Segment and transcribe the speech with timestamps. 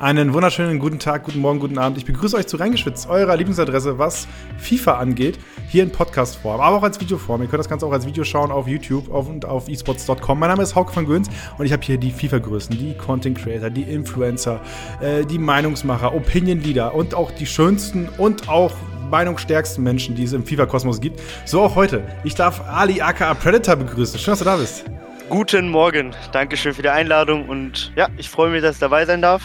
[0.00, 1.96] Einen wunderschönen guten Tag, guten Morgen, guten Abend.
[1.98, 4.26] Ich begrüße euch zu Reingeschwitzt, eurer Lieblingsadresse, was
[4.58, 5.38] FIFA angeht,
[5.68, 7.42] hier in Podcast-Form, aber auch als Videoform.
[7.42, 10.38] Ihr könnt das Ganze auch als Video schauen auf YouTube und auf esports.com.
[10.38, 11.28] Mein Name ist Hauke von Göns
[11.58, 14.60] und ich habe hier die FIFA-Größen, die Content Creator, die Influencer,
[15.00, 18.72] äh, die Meinungsmacher, Opinion Leader und auch die schönsten und auch
[19.10, 21.22] meinungsstärksten Menschen, die es im FIFA-Kosmos gibt.
[21.44, 22.02] So auch heute.
[22.24, 24.18] Ich darf Ali aka Predator begrüßen.
[24.18, 24.86] Schön, dass du da bist.
[25.28, 26.10] Guten Morgen.
[26.32, 29.42] Dankeschön für die Einladung und ja, ich freue mich, dass ich dabei sein darf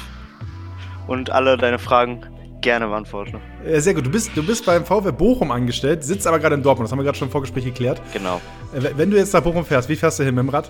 [1.09, 2.25] und alle deine Fragen
[2.61, 3.41] gerne beantworten.
[3.65, 4.05] Äh, sehr gut.
[4.05, 6.87] Du bist, du bist beim VW Bochum angestellt, sitzt aber gerade in Dortmund.
[6.87, 8.01] Das haben wir gerade schon im Vorgespräch geklärt.
[8.13, 8.41] Genau.
[8.73, 10.69] Äh, wenn du jetzt nach Bochum fährst, wie fährst du hin mit dem Rad?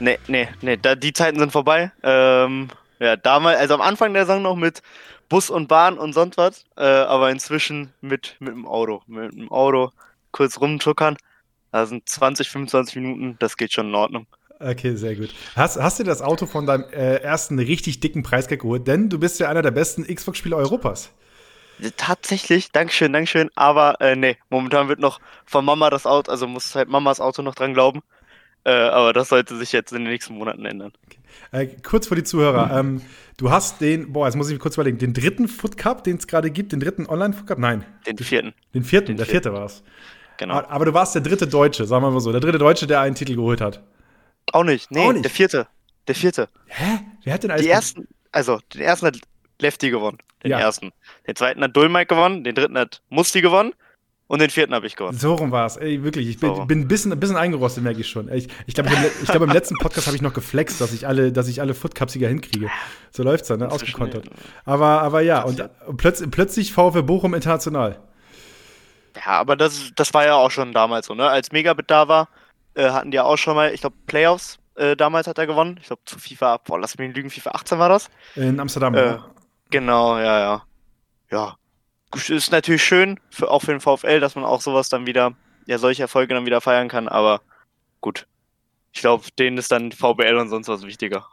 [0.00, 1.90] Nee, nee, nee, da, die Zeiten sind vorbei.
[2.02, 2.68] Ähm,
[3.00, 4.80] ja, damals, also am Anfang der Saison noch mit
[5.28, 9.02] Bus und Bahn und sonst was, äh, aber inzwischen mit, mit dem Auto.
[9.06, 9.90] Mit dem Auto
[10.30, 11.16] kurz rumtuckern.
[11.72, 14.26] Da sind 20, 25 Minuten, das geht schon in Ordnung.
[14.60, 15.30] Okay, sehr gut.
[15.54, 18.86] Hast, hast du das Auto von deinem äh, ersten richtig dicken Preisgeld geholt?
[18.88, 21.10] Denn du bist ja einer der besten Xbox-Spieler Europas.
[21.96, 23.50] Tatsächlich, Dankeschön, Dankeschön.
[23.54, 27.42] Aber äh, nee, momentan wird noch von Mama das Auto, also muss halt Mamas Auto
[27.42, 28.02] noch dran glauben.
[28.64, 30.92] Äh, aber das sollte sich jetzt in den nächsten Monaten ändern.
[31.06, 31.18] Okay.
[31.52, 32.76] Äh, kurz für die Zuhörer.
[32.76, 33.00] Ähm,
[33.36, 36.16] du hast den, boah, jetzt muss ich mich kurz überlegen, den dritten Foot Cup, den
[36.16, 37.58] es gerade gibt, den dritten Online-Foot Cup?
[37.58, 37.84] Nein.
[38.06, 38.54] Den vierten.
[38.74, 39.84] Den vierten, den der vierte war es.
[40.38, 40.54] Genau.
[40.54, 42.32] Aber, aber du warst der dritte Deutsche, sagen wir mal so.
[42.32, 43.80] Der dritte Deutsche, der einen Titel geholt hat.
[44.52, 45.24] Auch nicht, nee, Auch nicht.
[45.24, 45.66] der vierte.
[46.06, 46.48] Der vierte.
[46.66, 47.00] Hä?
[47.24, 49.18] Wer hat denn alles Die ersten, also den ersten hat
[49.60, 50.18] Lefty gewonnen.
[50.42, 50.60] Den Ja.
[50.60, 50.92] ersten.
[51.26, 53.72] Den zweiten hat Dolmike gewonnen, den dritten hat Musti gewonnen
[54.28, 55.18] und den vierten habe ich gewonnen.
[55.18, 55.76] So rum war es.
[55.76, 56.28] Ey, wirklich.
[56.28, 56.64] Ich bin, So.
[56.64, 58.32] bin ein, bisschen, ein bisschen eingerostet, merke ich schon.
[58.32, 58.90] Ich, ich glaube,
[59.22, 61.74] ich, glaub, im letzten Podcast habe ich noch geflext, dass ich alle, dass ich alle
[61.74, 62.70] Foot Cup-Sieger hinkriege.
[63.10, 63.70] So läuft's dann, ne?
[63.70, 64.30] Ausgekontert.
[64.64, 67.98] Aber, aber ja, und, und plötzlich, plötzlich VfL Bochum international.
[69.16, 71.28] Ja, aber das, das war ja auch schon damals so, ne?
[71.28, 72.28] Als Megabit da war,
[72.78, 75.76] äh, hatten die ja auch schon mal, ich glaube, Playoffs äh, damals hat er gewonnen.
[75.80, 78.08] Ich glaube, zu FIFA, boah, lass mich nicht lügen, FIFA 18 war das.
[78.36, 78.94] In Amsterdam.
[78.94, 79.24] Äh, ne?
[79.70, 80.62] Genau, ja, ja.
[81.30, 81.56] Ja.
[82.28, 85.34] Ist natürlich schön, für, auch für den VfL, dass man auch sowas dann wieder,
[85.66, 87.42] ja, solche Erfolge dann wieder feiern kann, aber
[88.00, 88.26] gut.
[88.92, 91.26] Ich glaube, denen ist dann VBL und sonst was wichtiger.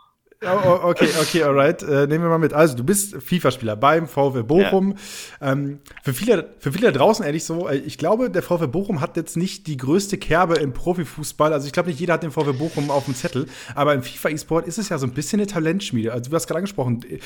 [0.45, 1.81] Oh, okay, okay, alright.
[1.83, 2.53] Äh, nehmen wir mal mit.
[2.53, 4.95] Also, du bist FIFA-Spieler beim VfL Bochum.
[5.41, 9.01] Ähm, für, viele, für viele da draußen ehrlich so, äh, ich glaube, der VfL Bochum
[9.01, 11.53] hat jetzt nicht die größte Kerbe im Profifußball.
[11.53, 13.47] Also, ich glaube, nicht jeder hat den VfL Bochum auf dem Zettel.
[13.73, 16.13] Aber im FIFA-E-Sport ist es ja so ein bisschen eine Talentschmiede.
[16.13, 17.19] Also, du hast gerade angesprochen, äh,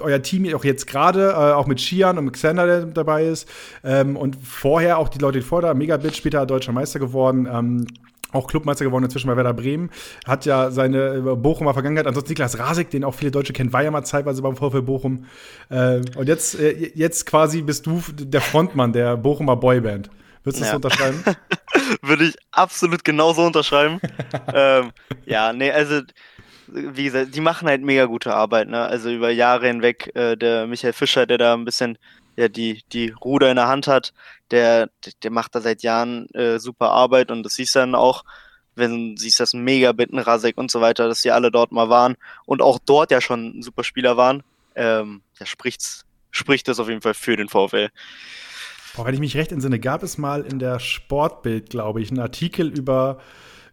[0.00, 3.48] euer Team auch jetzt gerade, äh, auch mit Shian und Xander, der dabei ist.
[3.84, 7.48] Ähm, und vorher auch die Leute, die vorher, Megabit, später deutscher Meister geworden.
[7.50, 7.86] Ähm,
[8.32, 9.90] auch Clubmeister geworden inzwischen bei Werder Bremen,
[10.26, 12.06] hat ja seine äh, Bochumer Vergangenheit.
[12.06, 15.24] Ansonsten Niklas Rasek, den auch viele Deutsche kennen, war ja mal zeitweise beim VfL Bochum.
[15.70, 20.10] Äh, und jetzt, äh, jetzt quasi bist du der Frontmann der Bochumer Boyband.
[20.44, 20.70] Würdest du das Ja.
[20.72, 21.24] so unterschreiben?
[22.02, 24.00] Würde ich absolut genauso unterschreiben.
[24.54, 24.90] ähm,
[25.26, 26.00] ja, nee, also,
[26.68, 28.80] wie gesagt, die machen halt mega gute Arbeit, ne?
[28.82, 31.98] Also über Jahre hinweg, äh, der Michael Fischer, der da ein bisschen
[32.38, 34.12] ja, die, die Ruder in der Hand hat,
[34.52, 34.90] der,
[35.24, 38.24] der macht da seit Jahren äh, super Arbeit und das siehst du dann auch,
[38.76, 41.88] wenn siehst, dass ein Megabit, ein Rasek und so weiter, dass die alle dort mal
[41.88, 42.14] waren
[42.46, 44.44] und auch dort ja schon super Spieler waren,
[44.76, 47.88] ähm, da spricht's, spricht das auf jeden Fall für den VfL.
[48.94, 52.20] Boah, wenn ich mich recht entsinne, gab es mal in der Sportbild, glaube ich, einen
[52.20, 53.18] Artikel über,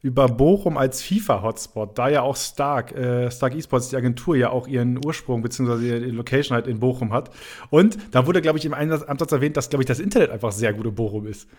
[0.05, 4.67] über Bochum als FIFA-Hotspot, da ja auch Stark, äh, Stark Esports, die Agentur, ja auch
[4.67, 5.99] ihren Ursprung bzw.
[5.99, 7.31] die Location halt in Bochum hat.
[7.71, 10.73] Und da wurde, glaube ich, im Ansatz erwähnt, dass, glaube ich, das Internet einfach sehr
[10.73, 11.49] gut in Bochum ist.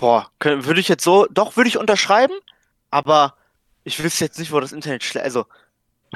[0.00, 2.32] Boah, würde ich jetzt so, doch würde ich unterschreiben,
[2.90, 3.34] aber
[3.84, 5.44] ich wüsste jetzt nicht, wo das Internet schlecht, also,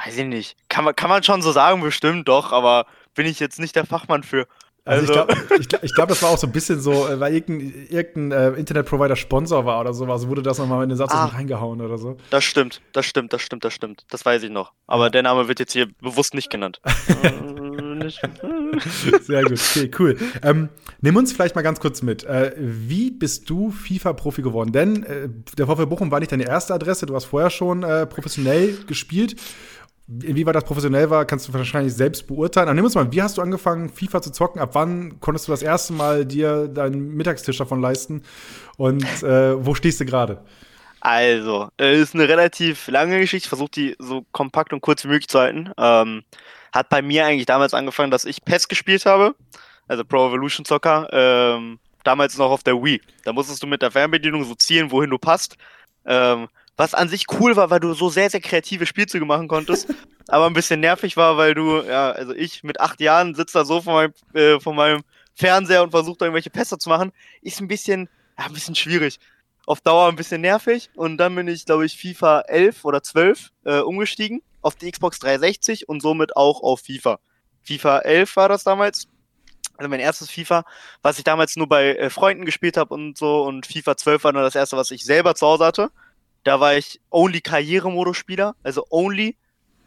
[0.03, 0.57] weiß ich nicht.
[0.69, 3.85] Kann man, kann man schon so sagen, bestimmt doch, aber bin ich jetzt nicht der
[3.85, 4.47] Fachmann für.
[4.85, 7.07] Also, Also, ich glaube, ich, glaub, ich glaub, das war auch so ein bisschen so,
[7.07, 10.97] äh, weil irgendein, irgendein äh, Internetprovider Sponsor war oder sowas, wurde das nochmal in den
[10.97, 11.25] Satz Ah.
[11.25, 12.17] reingehauen oder so.
[12.31, 14.05] das stimmt, das stimmt, das stimmt, das stimmt.
[14.09, 14.73] Das weiß ich noch.
[14.87, 16.81] Aber der Name wird jetzt hier bewusst nicht genannt.
[17.23, 18.09] Äh,
[19.21, 20.17] Sehr gut, okay, cool.
[20.41, 20.69] Ähm,
[21.01, 22.23] nimm uns vielleicht mal ganz kurz mit.
[22.25, 24.71] Äh, wie bist du FIFA-Profi geworden?
[24.73, 28.05] Denn äh, der VfL Bochum war nicht deine erste Adresse, du hast vorher schon äh,
[28.05, 29.35] professionell gespielt.
[30.07, 32.67] Inwieweit das professionell war, kannst du wahrscheinlich selbst beurteilen.
[32.67, 34.59] Aber nimm uns mal, wie hast du angefangen, FIFA zu zocken?
[34.61, 38.23] Ab wann konntest du das erste Mal dir deinen Mittagstisch davon leisten?
[38.77, 40.43] Und äh, wo stehst du gerade?
[40.99, 43.45] Also, äh, ist eine relativ lange Geschichte.
[43.45, 45.71] Ich versuche die so kompakt und kurz wie möglich zu halten.
[45.77, 46.23] Ähm,
[46.73, 49.35] hat bei mir eigentlich damals angefangen, dass ich PES gespielt habe,
[49.87, 51.07] also Pro Evolution Soccer.
[51.11, 53.01] Ähm, damals noch auf der Wii.
[53.23, 55.57] Da musstest du mit der Fernbedienung so zielen, wohin du passt.
[56.05, 56.47] Ähm,
[56.77, 59.93] was an sich cool war, weil du so sehr, sehr kreative Spielzüge machen konntest,
[60.27, 63.65] aber ein bisschen nervig war, weil du, ja, also ich mit acht Jahren sitze da
[63.65, 65.01] so vor meinem, äh, vor meinem
[65.35, 67.11] Fernseher und versuche da irgendwelche Pässe zu machen,
[67.41, 69.19] ist ein bisschen, ja, ein bisschen schwierig.
[69.65, 73.51] Auf Dauer ein bisschen nervig und dann bin ich, glaube ich, FIFA 11 oder 12
[73.63, 77.19] äh, umgestiegen auf die Xbox 360 und somit auch auf FIFA.
[77.61, 79.07] FIFA 11 war das damals.
[79.77, 80.65] Also mein erstes FIFA,
[81.01, 83.43] was ich damals nur bei äh, Freunden gespielt habe und so.
[83.43, 85.91] Und FIFA 12 war nur das erste, was ich selber zu Hause hatte.
[86.43, 89.37] Da war ich only Karrieremodus-Spieler, also only.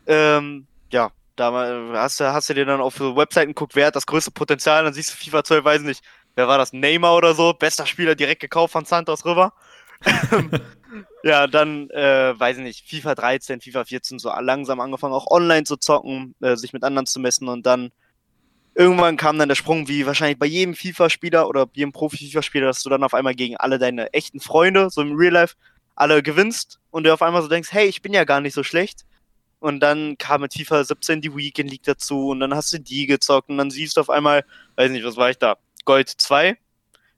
[0.06, 1.52] Ähm, ja, da
[1.94, 4.94] hast du, hast du dir dann auf Webseiten geguckt, wer hat das größte Potenzial, dann
[4.94, 6.02] siehst du FIFA 12, weiß nicht,
[6.34, 9.52] wer war das, Neymar oder so, bester Spieler direkt gekauft von Santos River.
[11.24, 15.64] ja, dann, äh, weiß ich nicht, FIFA 13, FIFA 14, so langsam angefangen, auch online
[15.64, 17.90] zu zocken, äh, sich mit anderen zu messen und dann
[18.74, 22.90] irgendwann kam dann der Sprung, wie wahrscheinlich bei jedem FIFA-Spieler oder jedem Profi-FIFA-Spieler, dass du
[22.90, 25.54] dann auf einmal gegen alle deine echten Freunde, so im Real Life,
[25.96, 28.62] alle gewinnst und du auf einmal so denkst, hey, ich bin ja gar nicht so
[28.62, 29.04] schlecht.
[29.58, 33.06] Und dann kam mit FIFA 17 die Weekend League dazu und dann hast du die
[33.06, 34.44] gezockt und dann siehst du auf einmal,
[34.76, 35.56] weiß nicht, was war ich da?
[35.84, 36.56] Gold 2?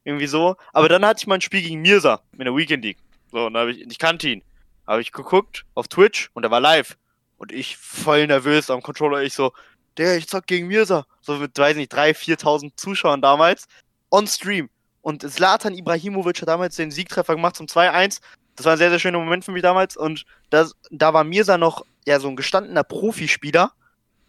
[0.05, 0.55] Irgendwie so.
[0.73, 2.97] Aber dann hatte ich mal ein Spiel gegen Mirza in der Weekend League.
[3.31, 4.41] So, und da habe ich, ich kannte ihn.
[4.87, 6.97] Habe ich geguckt auf Twitch und er war live.
[7.37, 9.53] Und ich voll nervös am Controller, ich so,
[9.97, 11.05] der, ich zock gegen Mirza.
[11.21, 13.67] So mit, weiß nicht, 3.000, 4.000 Zuschauern damals.
[14.09, 14.69] On Stream.
[15.01, 18.21] Und Zlatan Ibrahimovic hat damals den Siegtreffer gemacht zum 2-1.
[18.59, 19.95] Das war ein sehr, sehr schöner Moment für mich damals.
[19.95, 23.71] Und das, da war Mirza noch ja so ein gestandener Profispieler.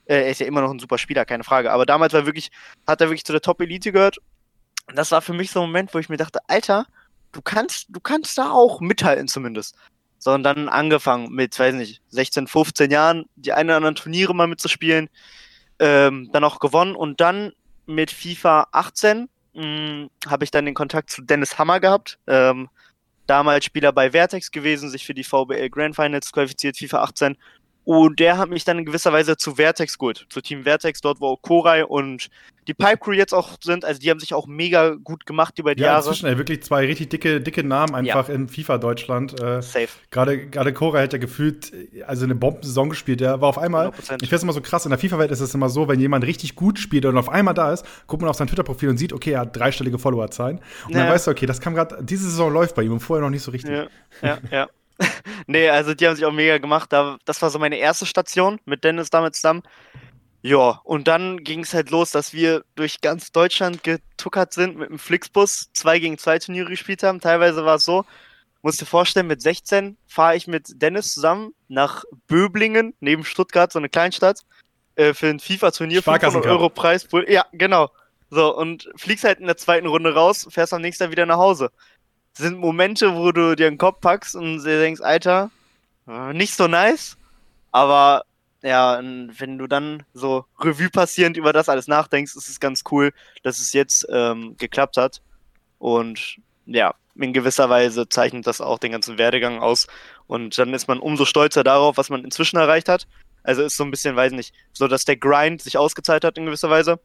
[0.04, 1.72] Äh, er ist ja immer noch ein super Spieler, keine Frage.
[1.72, 2.52] Aber damals war wirklich,
[2.86, 4.18] hat er wirklich zu der Top-Elite gehört.
[4.86, 6.86] Und das war für mich so ein Moment, wo ich mir dachte, Alter,
[7.32, 9.74] du kannst, du kannst da auch mithalten zumindest.
[10.20, 14.32] So, und dann angefangen mit, weiß nicht, 16, 15 Jahren, die einen oder anderen Turniere
[14.32, 15.08] mal mitzuspielen,
[15.80, 17.52] ähm, dann auch gewonnen und dann
[17.84, 19.28] mit FIFA 18
[20.28, 22.20] habe ich dann den Kontakt zu Dennis Hammer gehabt.
[22.28, 22.68] Ähm,
[23.30, 27.36] damals Spieler bei Vertex gewesen, sich für die VBL Grand Finals qualifiziert, FIFA 18
[27.90, 31.20] und der hat mich dann in gewisser Weise zu Vertex geholt, zu Team Vertex, dort
[31.20, 32.30] wo Korai und
[32.68, 33.84] die Pipe Crew jetzt auch sind.
[33.84, 36.04] Also die haben sich auch mega gut gemacht über die ja, Jahre.
[36.04, 38.34] Inzwischen ey, wirklich zwei richtig dicke, dicke Namen einfach ja.
[38.36, 39.32] in FIFA Deutschland.
[39.40, 39.88] Äh, Safe.
[40.12, 41.72] Gerade, gerade Korai hat ja gefühlt,
[42.06, 43.18] also eine Bombensaison gespielt.
[43.18, 43.92] Der war auf einmal, 100%.
[43.98, 46.24] ich finde es immer so krass, in der FIFA-Welt ist es immer so, wenn jemand
[46.24, 49.12] richtig gut spielt und auf einmal da ist, guckt man auf sein Twitter-Profil und sieht,
[49.12, 50.60] okay, er hat dreistellige Followerzahlen.
[50.86, 51.00] Und ja.
[51.00, 53.30] dann weißt du, okay, das kam gerade, diese Saison läuft bei ihm und vorher noch
[53.30, 53.72] nicht so richtig.
[53.72, 53.88] Ja,
[54.22, 54.68] ja, ja.
[55.46, 56.92] Nee, also die haben sich auch mega gemacht.
[56.92, 59.62] das war so meine erste Station mit Dennis damit zusammen.
[60.42, 64.88] Ja, und dann ging es halt los, dass wir durch ganz Deutschland getuckert sind mit
[64.88, 67.20] dem Flixbus, zwei gegen zwei Turniere gespielt haben.
[67.20, 68.06] Teilweise war es so,
[68.62, 73.78] musst dir vorstellen, mit 16 fahre ich mit Dennis zusammen nach Böblingen, neben Stuttgart, so
[73.78, 74.40] eine Kleinstadt,
[74.94, 77.06] äh, für ein FIFA-Turnier, 500 Euro Preis.
[77.28, 77.90] Ja, genau.
[78.30, 81.38] So, und fliegst halt in der zweiten Runde raus, fährst am nächsten Tag wieder nach
[81.38, 81.70] Hause
[82.34, 85.50] sind Momente, wo du dir den Kopf packst und denkst, Alter,
[86.08, 87.16] äh, nicht so nice.
[87.72, 88.24] Aber
[88.62, 93.12] ja, wenn du dann so Revue passierend über das alles nachdenkst, ist es ganz cool,
[93.42, 95.22] dass es jetzt ähm, geklappt hat.
[95.78, 96.36] Und
[96.66, 99.86] ja, in gewisser Weise zeichnet das auch den ganzen Werdegang aus.
[100.26, 103.06] Und dann ist man umso stolzer darauf, was man inzwischen erreicht hat.
[103.42, 106.46] Also ist so ein bisschen, weiß nicht, so dass der Grind sich ausgezahlt hat in
[106.46, 107.00] gewisser Weise.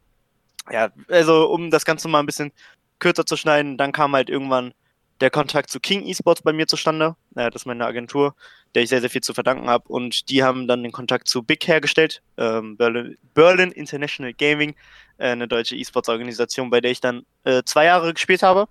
[0.70, 2.52] Ja, also um das Ganze mal ein bisschen
[2.98, 4.74] kürzer zu schneiden, dann kam halt irgendwann
[5.20, 7.16] der Kontakt zu King Esports bei mir zustande.
[7.34, 8.34] Ja, das ist meine Agentur,
[8.74, 9.88] der ich sehr, sehr viel zu verdanken habe.
[9.88, 14.74] Und die haben dann den Kontakt zu Big hergestellt, ähm, Berlin, Berlin, International Gaming,
[15.18, 18.68] äh, eine deutsche E-Sports-Organisation, bei der ich dann äh, zwei Jahre gespielt habe.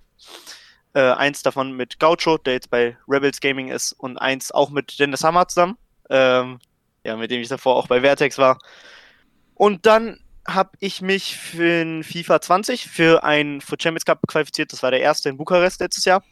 [0.93, 4.99] Äh, eins davon mit Gaucho, der jetzt bei Rebels Gaming ist, und eins auch mit
[4.99, 5.77] Dennis Hammer zusammen,
[6.09, 6.59] ähm,
[7.03, 8.59] ja, mit dem ich davor auch bei Vertex war.
[9.55, 14.71] Und dann habe ich mich für FIFA 20 für einen für Champions Cup qualifiziert.
[14.71, 16.23] Das war der erste in Bukarest letztes Jahr.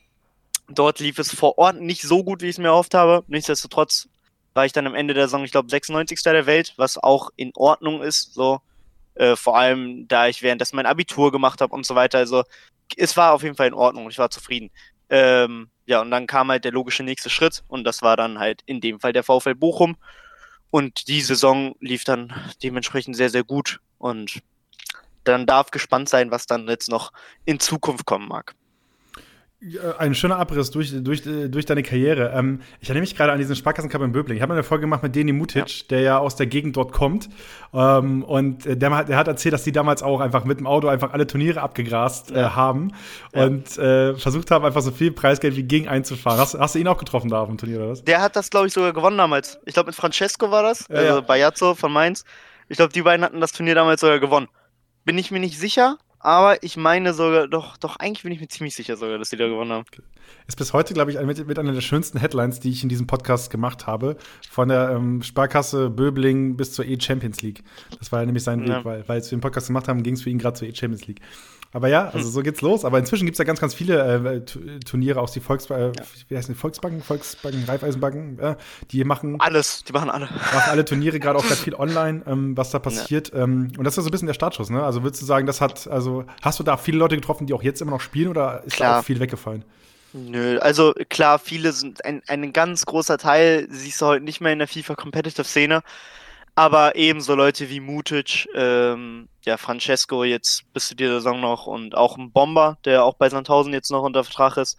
[0.70, 3.24] Dort lief es vor Ort nicht so gut, wie ich es mir erhofft habe.
[3.28, 4.08] Nichtsdestotrotz
[4.54, 6.22] war ich dann am Ende der Saison, ich glaube, 96.
[6.24, 8.34] der Welt, was auch in Ordnung ist.
[8.34, 8.62] So,
[9.16, 12.20] äh, vor allem, da ich währenddessen mein Abitur gemacht habe und so weiter.
[12.20, 12.44] Also,
[12.98, 14.10] es war auf jeden Fall in Ordnung.
[14.10, 14.72] Ich war zufrieden.
[15.10, 18.62] Ähm, ja, und dann kam halt der logische nächste Schritt und das war dann halt
[18.66, 19.98] in dem Fall der VfL Bochum.
[20.72, 23.80] Und die Saison lief dann dementsprechend sehr, sehr gut.
[24.00, 24.42] Und
[25.24, 27.12] dann darf gespannt sein, was dann jetzt noch
[27.46, 28.56] in Zukunft kommen mag.
[29.98, 32.34] Ein schöner Abriss durch, durch, durch deine Karriere.
[32.36, 34.36] Ähm, ich erinnere mich gerade an diesen Sparkassencup in Böbling.
[34.36, 35.86] Ich habe eine Folge gemacht mit Deni Mutic, ja.
[35.90, 37.30] der ja aus der Gegend dort kommt.
[37.74, 41.14] Ähm, und der, der, hat erzählt, dass die damals auch einfach mit dem Auto einfach
[41.14, 42.92] alle Turniere abgegrast äh, haben
[43.34, 43.46] ja.
[43.46, 46.40] und äh, versucht haben, einfach so viel Preisgeld wie ging einzufahren.
[46.40, 48.04] Hast, hast, du ihn auch getroffen da auf dem Turnier oder was?
[48.04, 49.60] Der hat das, glaube ich, sogar gewonnen damals.
[49.66, 52.26] Ich glaube, mit Francesco war das, ja, also Bajazzo von Mainz.
[52.68, 54.50] Ich glaube, die beiden hatten das Turnier damals sogar gewonnen.
[55.06, 58.48] Bin ich mir nicht sicher, aber ich meine sogar, doch, doch, eigentlich bin ich mir
[58.48, 59.86] ziemlich sicher sogar, dass die da gewonnen haben.
[60.48, 63.08] Ist bis heute, glaube ich, mit, mit, einer der schönsten Headlines, die ich in diesem
[63.08, 64.16] Podcast gemacht habe.
[64.50, 67.64] Von der ähm, Sparkasse Böbling bis zur E-Champions League.
[68.00, 68.78] Das war nämlich sein ja.
[68.78, 71.08] Weg, weil, weil wir den Podcast gemacht haben, ging es für ihn gerade zur E-Champions
[71.08, 71.20] League.
[71.74, 72.32] Aber ja, also hm.
[72.32, 72.86] so geht's los.
[72.86, 76.06] Aber inzwischen gibt es ja ganz, ganz viele äh, Turniere, auch die Volksbanken, äh, ja.
[76.30, 78.56] wie heißt die Volksbanken, Volksbanken, Raiffeisenbanken, äh,
[78.92, 80.26] die machen alles, die machen alle.
[80.26, 83.34] Machen alle Turniere, gerade auch ganz viel online, ähm, was da passiert.
[83.34, 83.44] Ja.
[83.44, 84.84] Ähm, und das ist so ein bisschen der Startschuss, ne?
[84.84, 87.64] Also würdest du sagen, das hat, also hast du da viele Leute getroffen, die auch
[87.64, 88.94] jetzt immer noch spielen oder ist Klar.
[88.94, 89.66] da auch viel weggefallen?
[90.14, 94.54] Nö, also klar, viele sind ein, ein ganz großer Teil, siehst du heute nicht mehr
[94.54, 95.82] in der FIFA Competitive Szene.
[96.56, 101.96] Aber ebenso Leute wie Mutic, ähm, ja, Francesco jetzt bis zu dieser Saison noch und
[101.96, 104.78] auch ein Bomber, der auch bei Sandhausen jetzt noch unter Vertrag ist.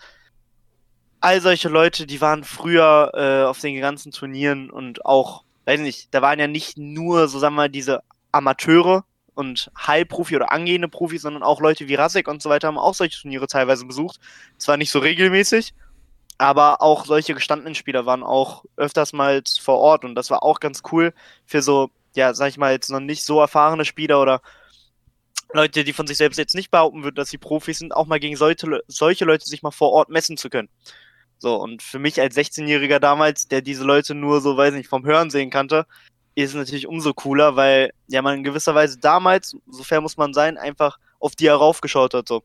[1.21, 6.15] All solche Leute, die waren früher äh, auf den ganzen Turnieren und auch, weiß nicht,
[6.15, 9.05] da waren ja nicht nur, so sagen wir mal, diese Amateure
[9.35, 12.95] und Heilprofi oder angehende Profis, sondern auch Leute wie Rasek und so weiter haben auch
[12.95, 14.21] solche Turniere teilweise besucht.
[14.59, 15.75] Zwar nicht so regelmäßig,
[16.39, 20.61] aber auch solche gestandenen Spieler waren auch öfters mal vor Ort und das war auch
[20.61, 21.13] ganz cool
[21.47, 24.41] für so, ja, sag ich mal, jetzt noch nicht so erfahrene Spieler oder
[25.53, 28.19] Leute, die von sich selbst jetzt nicht behaupten würden, dass sie Profis sind, auch mal
[28.19, 30.69] gegen solche, solche Leute sich mal vor Ort messen zu können.
[31.39, 35.05] So, und für mich als 16-Jähriger damals, der diese Leute nur so, weiß nicht, vom
[35.05, 35.87] Hören sehen kannte,
[36.35, 40.17] ist es natürlich umso cooler, weil ja man in gewisser Weise damals, so fair muss
[40.17, 42.43] man sein, einfach auf die heraufgeschaut hat, so.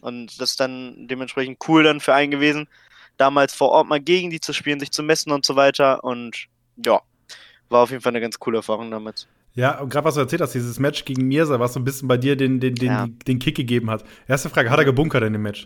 [0.00, 2.68] Und das ist dann dementsprechend cool dann für einen gewesen,
[3.16, 6.04] damals vor Ort mal gegen die zu spielen, sich zu messen und so weiter.
[6.04, 6.46] Und
[6.84, 7.00] ja,
[7.68, 9.26] war auf jeden Fall eine ganz coole Erfahrung damals.
[9.54, 12.08] Ja, und gerade was du erzählt hast, dieses Match gegen Mirza, was so ein bisschen
[12.08, 13.06] bei dir den, den, den, ja.
[13.26, 14.04] den Kick gegeben hat.
[14.26, 15.64] Erste Frage, hat er gebunkert in dem Match?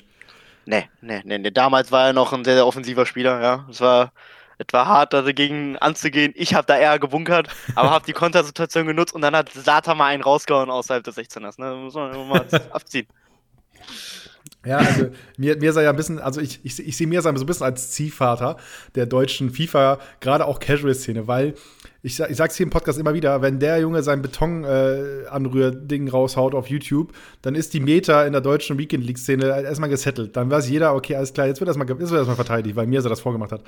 [0.67, 1.50] Nee, nee, nee, nee.
[1.50, 3.67] Damals war er noch ein sehr, sehr offensiver Spieler, ja.
[3.71, 4.12] Es war
[4.59, 6.33] etwa hart, dagegen anzugehen.
[6.37, 10.07] Ich habe da eher gebunkert, aber habe die Kontersituation genutzt und dann hat Sata mal
[10.07, 11.59] einen rausgehauen außerhalb des 16ers.
[11.59, 11.75] Ne?
[11.76, 13.07] Muss man mal abziehen.
[14.68, 15.06] Ja, also
[15.38, 17.64] mir, mir sei ja ein bisschen, also ich, ich, ich sehe mir so ein bisschen
[17.64, 18.58] als Ziehvater
[18.94, 21.54] der deutschen FIFA, gerade auch Casual-Szene, weil
[22.02, 26.54] ich, ich sag's hier im Podcast immer wieder, wenn der Junge sein Beton-Anrühr-Ding äh, raushaut
[26.54, 30.37] auf YouTube, dann ist die Meta in der deutschen Weekend League-Szene erstmal gesettelt.
[30.37, 33.52] Dann weiß jeder, okay, alles klar, jetzt wird erstmal erst verteidigt, weil Mirsa das vorgemacht
[33.52, 33.62] hat.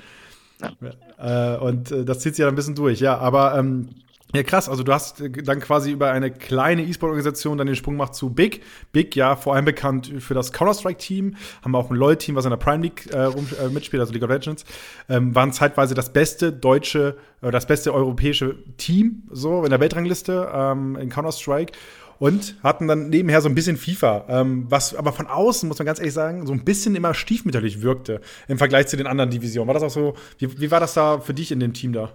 [0.61, 1.55] Ja.
[1.55, 3.17] Äh, und äh, das zieht sich ja ein bisschen durch, ja.
[3.17, 3.89] Aber ähm,
[4.33, 4.69] ja, krass.
[4.69, 8.29] Also du hast äh, dann quasi über eine kleine E-Sport-Organisation dann den Sprung gemacht zu
[8.29, 8.61] Big.
[8.91, 11.35] Big, ja, vor allem bekannt für das Counter-Strike-Team.
[11.63, 14.23] Haben auch ein LoL-Team, was in der Prime League äh, rum, äh, mitspielt, also League
[14.23, 14.65] of Legends.
[15.09, 20.49] Ähm, waren zeitweise das beste deutsche, äh, das beste europäische Team, so in der Weltrangliste
[20.53, 21.73] ähm, in Counter-Strike.
[22.17, 25.87] Und hatten dann nebenher so ein bisschen FIFA, ähm, was aber von außen, muss man
[25.87, 29.67] ganz ehrlich sagen, so ein bisschen immer stiefmütterlich wirkte im Vergleich zu den anderen Divisionen.
[29.67, 32.11] War das auch so, wie, wie war das da für dich in dem Team da?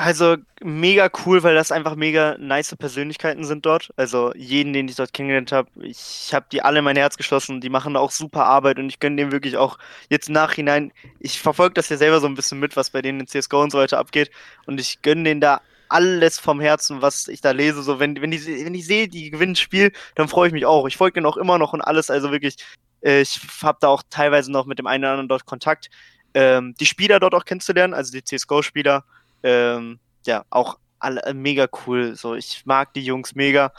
[0.00, 3.90] Also mega cool, weil das einfach mega nice Persönlichkeiten sind dort.
[3.96, 7.60] Also jeden, den ich dort kennengelernt habe, ich habe die alle in mein Herz geschlossen.
[7.60, 9.76] Die machen auch super Arbeit und ich gönne dem wirklich auch
[10.08, 10.92] jetzt Nachhinein.
[11.18, 13.72] Ich verfolge das ja selber so ein bisschen mit, was bei denen in CSGO und
[13.72, 14.30] so weiter abgeht.
[14.66, 17.82] Und ich gönne denen da alles vom Herzen, was ich da lese.
[17.82, 20.64] So, wenn, wenn, die, wenn ich sehe, die gewinnen das Spiel, dann freue ich mich
[20.64, 20.86] auch.
[20.86, 22.08] Ich folge denen auch immer noch und alles.
[22.08, 22.54] Also wirklich,
[23.00, 25.90] äh, ich habe da auch teilweise noch mit dem einen oder anderen dort Kontakt.
[26.34, 29.04] Ähm, die Spieler dort auch kennenzulernen, also die CSGO-Spieler
[29.42, 32.16] ähm, ja, auch alle äh, mega cool.
[32.16, 33.72] So, ich mag die Jungs mega.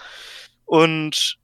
[0.66, 1.38] Und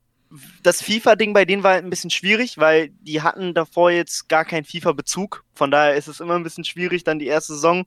[0.64, 4.46] das FIFA-Ding bei denen war halt ein bisschen schwierig, weil die hatten davor jetzt gar
[4.46, 5.44] keinen FIFA-Bezug.
[5.54, 7.86] Von daher ist es immer ein bisschen schwierig, dann die erste Saison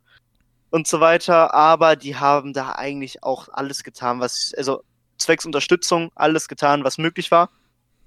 [0.71, 1.55] und so weiter.
[1.55, 4.83] Aber die haben da eigentlich auch alles getan, was, also
[5.19, 7.51] zwecks Unterstützung, alles getan, was möglich war.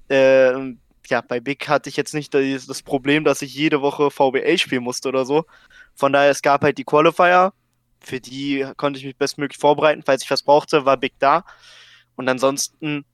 [0.10, 0.76] Äh,
[1.08, 4.58] ja, bei Big hatte ich jetzt nicht das, das Problem, dass ich jede Woche VBA
[4.58, 5.46] spielen musste oder so.
[5.94, 7.54] Von daher, es gab halt die Qualifier,
[8.02, 10.04] für die konnte ich mich bestmöglich vorbereiten.
[10.06, 11.46] Falls ich was brauchte, war Big da.
[12.16, 13.06] Und ansonsten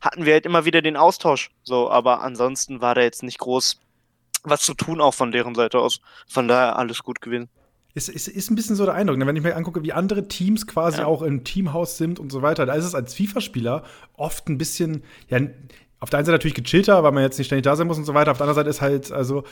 [0.00, 1.50] hatten wir halt immer wieder den Austausch.
[1.62, 3.80] So, aber ansonsten war da jetzt nicht groß
[4.44, 6.00] was zu tun, auch von deren Seite aus.
[6.26, 7.48] Von daher alles gut gewesen.
[7.94, 9.26] Ist, ist, ist ein bisschen so der Eindruck, ne?
[9.26, 11.06] wenn ich mir angucke, wie andere Teams quasi ja.
[11.06, 12.64] auch im Teamhaus sind und so weiter.
[12.64, 13.84] Da ist es als FIFA-Spieler
[14.14, 15.38] oft ein bisschen, ja,
[16.00, 18.04] auf der einen Seite natürlich gechillter, weil man jetzt nicht ständig da sein muss und
[18.04, 18.32] so weiter.
[18.32, 19.44] Auf der anderen Seite ist halt, also,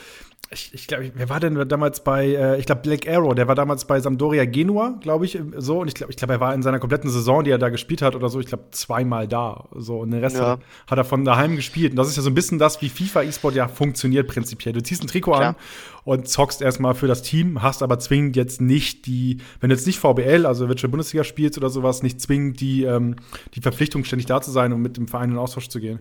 [0.53, 3.55] ich, ich glaube, wer war denn damals bei, äh, ich glaube, Black Arrow, der war
[3.55, 5.79] damals bei Sampdoria Genua, glaube ich, so.
[5.79, 8.01] Und ich glaube, ich glaube, er war in seiner kompletten Saison, die er da gespielt
[8.01, 9.69] hat oder so, ich glaube, zweimal da.
[9.73, 9.99] So.
[9.99, 10.59] Und den Rest ja.
[10.87, 11.91] hat, er von daheim gespielt.
[11.91, 14.73] Und das ist ja so ein bisschen das, wie FIFA E-Sport ja funktioniert prinzipiell.
[14.73, 15.49] Du ziehst ein Trikot Klar.
[15.49, 15.55] an
[16.03, 19.87] und zockst erstmal für das Team, hast aber zwingend jetzt nicht die, wenn du jetzt
[19.87, 23.15] nicht VBL, also Virtual Bundesliga spielst oder sowas, nicht zwingend die, ähm,
[23.55, 25.99] die Verpflichtung, ständig da zu sein und mit dem Verein in Austausch zu gehen.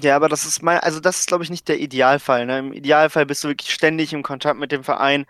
[0.00, 2.46] Ja, aber das ist mein, also das ist, glaube ich, nicht der Idealfall.
[2.46, 2.58] Ne?
[2.58, 5.26] Im Idealfall bist du wirklich ständig im Kontakt mit dem Verein,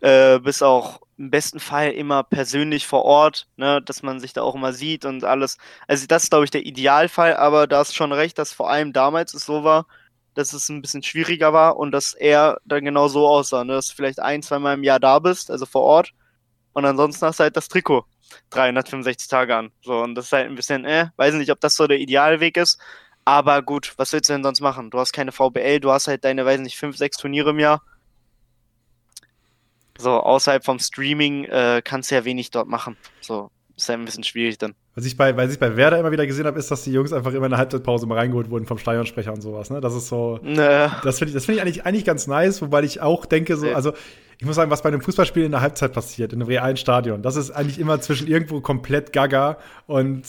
[0.00, 3.80] äh, bist auch im besten Fall immer persönlich vor Ort, ne?
[3.82, 5.58] dass man sich da auch immer sieht und alles.
[5.88, 8.92] Also das ist, glaube ich, der Idealfall, aber da hast schon recht, dass vor allem
[8.92, 9.86] damals es so war,
[10.34, 13.74] dass es ein bisschen schwieriger war und dass er dann genau so aussah, ne?
[13.74, 16.12] dass du vielleicht ein, zweimal im Jahr da bist, also vor Ort,
[16.74, 18.04] und ansonsten hast du halt das Trikot
[18.50, 19.72] 365 Tage an.
[19.82, 22.56] So, und das ist halt ein bisschen, äh, weiß nicht, ob das so der Idealweg
[22.56, 22.78] ist,
[23.24, 24.90] Aber gut, was willst du denn sonst machen?
[24.90, 27.82] Du hast keine VBL, du hast halt deine, weiß nicht, fünf, sechs Turniere im Jahr.
[29.96, 32.96] So, außerhalb vom Streaming äh, kannst du ja wenig dort machen.
[33.20, 34.74] So, ist ja ein bisschen schwierig dann.
[34.94, 37.12] Was ich bei, was ich bei Werder immer wieder gesehen habe, ist, dass die Jungs
[37.12, 39.70] einfach immer in der Halbzeitpause mal reingeholt wurden vom Stadionsprecher und sowas.
[39.70, 39.80] Ne?
[39.80, 40.38] Das ist so.
[40.42, 40.86] Nö.
[41.02, 43.66] Das finde ich, das find ich eigentlich, eigentlich ganz nice, wobei ich auch denke, so,
[43.72, 43.92] also
[44.38, 47.22] ich muss sagen, was bei einem Fußballspiel in der Halbzeit passiert, in einem realen Stadion,
[47.22, 50.22] das ist eigentlich immer zwischen irgendwo komplett gaga und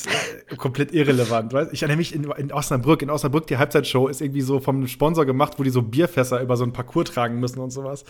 [0.49, 1.53] äh, komplett irrelevant.
[1.53, 1.73] Weißt?
[1.73, 5.25] Ich erinnere mich in, in, Osnabrück, in Osnabrück, die Halbzeitshow ist irgendwie so vom Sponsor
[5.25, 8.05] gemacht, wo die so Bierfässer über so einen Parcours tragen müssen und sowas.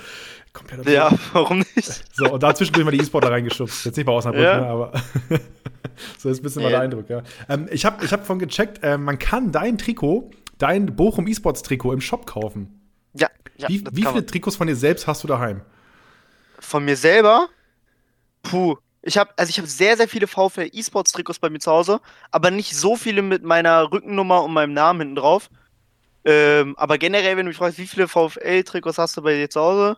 [0.53, 0.87] Komplett.
[0.87, 2.03] Ja, warum nicht?
[2.13, 3.85] So, und da zwischendurch mal die E-Sportler reingeschubst.
[3.85, 4.59] Jetzt nicht bei Osnabrück, ja.
[4.59, 4.91] ne, aber
[6.17, 7.23] so ist ein bisschen mal der Eindruck, ja.
[7.49, 11.63] Ähm, ich habe ich hab von gecheckt, äh, man kann dein Trikot, dein Bochum E-Sports
[11.63, 12.81] Trikot im Shop kaufen.
[13.13, 13.29] Ja.
[13.57, 15.61] ja wie wie viele Trikots von dir selbst hast du daheim?
[16.59, 17.49] von mir selber,
[18.43, 21.71] puh, ich habe also ich habe sehr sehr viele VfL E-Sports Trikots bei mir zu
[21.71, 22.01] Hause,
[22.31, 25.49] aber nicht so viele mit meiner Rückennummer und meinem Namen hinten drauf.
[26.25, 29.49] Ähm, aber generell, wenn du mich fragst, wie viele VfL Trikots hast du bei dir
[29.49, 29.97] zu Hause,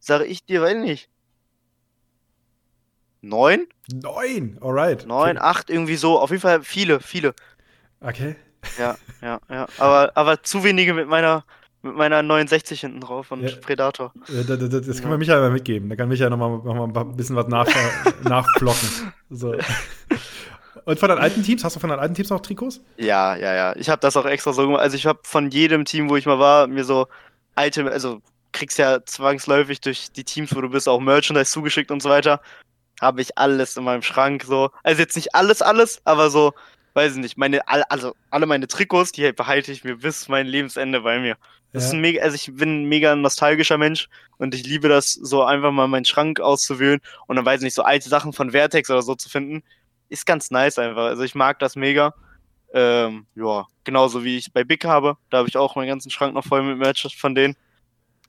[0.00, 1.08] sage ich dir, weiß nicht.
[3.20, 3.66] Neun?
[3.92, 5.06] Neun, alright.
[5.06, 5.46] Neun, okay.
[5.46, 6.18] acht, irgendwie so.
[6.18, 7.34] Auf jeden Fall viele, viele.
[8.00, 8.36] Okay.
[8.78, 9.66] Ja, ja, ja.
[9.78, 11.44] Aber, aber zu wenige mit meiner
[11.82, 13.56] mit meiner 69 hinten drauf und ja.
[13.60, 14.12] Predator.
[14.28, 15.88] Ja, das, das, das kann man Michael mal mitgeben.
[15.88, 17.68] Da kann Michael noch mal, noch mal ein bisschen was nach,
[18.24, 19.12] nachblocken.
[19.30, 19.54] So.
[20.84, 22.80] Und von deinen alten Teams, hast du von deinen alten Teams noch Trikots?
[22.96, 23.76] Ja, ja, ja.
[23.76, 24.80] Ich habe das auch extra so gemacht.
[24.80, 27.08] Also ich habe von jedem Team, wo ich mal war, mir so
[27.54, 28.22] alte, also
[28.52, 32.40] kriegst ja zwangsläufig durch die Teams, wo du bist, auch Merchandise zugeschickt und so weiter.
[33.00, 34.70] Habe ich alles in meinem Schrank so.
[34.82, 36.52] Also jetzt nicht alles, alles, aber so,
[36.94, 41.00] weiß ich nicht, meine, also alle meine Trikots, die behalte ich mir bis mein Lebensende
[41.00, 41.36] bei mir.
[41.72, 41.88] Das ja.
[41.88, 45.42] ist ein mega, also ich bin ein mega nostalgischer Mensch und ich liebe das, so
[45.42, 48.90] einfach mal meinen Schrank auszuwühlen und dann weiß ich nicht, so alte Sachen von Vertex
[48.90, 49.62] oder so zu finden.
[50.08, 51.04] Ist ganz nice einfach.
[51.04, 52.14] Also ich mag das mega.
[52.72, 55.16] Ähm, ja, genauso wie ich bei Big habe.
[55.30, 57.56] Da habe ich auch meinen ganzen Schrank noch voll mit Matches von denen.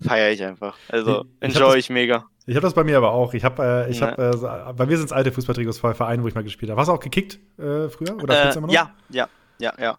[0.01, 0.77] Feiere ich einfach.
[0.89, 2.25] Also enjoy ich, ich mega.
[2.49, 3.33] Ich habe das bei mir aber auch.
[3.33, 4.11] Ich habe, äh, ich ja.
[4.11, 6.81] habe, äh, bei mir sind es alte Fußballtrikots vor Vereinen, wo ich mal gespielt habe.
[6.81, 8.21] Hast du auch gekickt äh, früher?
[8.21, 8.73] Oder äh, immer noch?
[8.73, 9.29] Ja, ja,
[9.59, 9.97] ja, ja.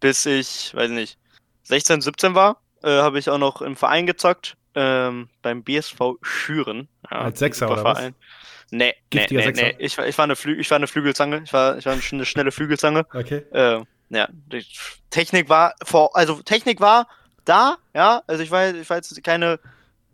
[0.00, 1.18] Bis ich, weiß nicht,
[1.64, 6.88] 16, 17 war äh, habe ich auch noch im Verein gezockt, ähm, beim BSV Schüren.
[7.10, 8.14] Ja, Als Sechser oder Verein.
[8.14, 8.70] was?
[8.70, 9.62] Nee, nee, nee, Sechser?
[9.62, 9.74] nee.
[9.78, 11.42] Ich, ich, war eine ich war eine Flügelzange.
[11.44, 13.06] Ich war, ich war eine schnelle Flügelzange.
[13.12, 13.42] Okay.
[13.52, 14.64] Äh, ja, die
[15.10, 17.06] Technik war vor, also Technik war
[17.44, 18.22] da, ja.
[18.26, 19.58] Also ich war, ich war jetzt keine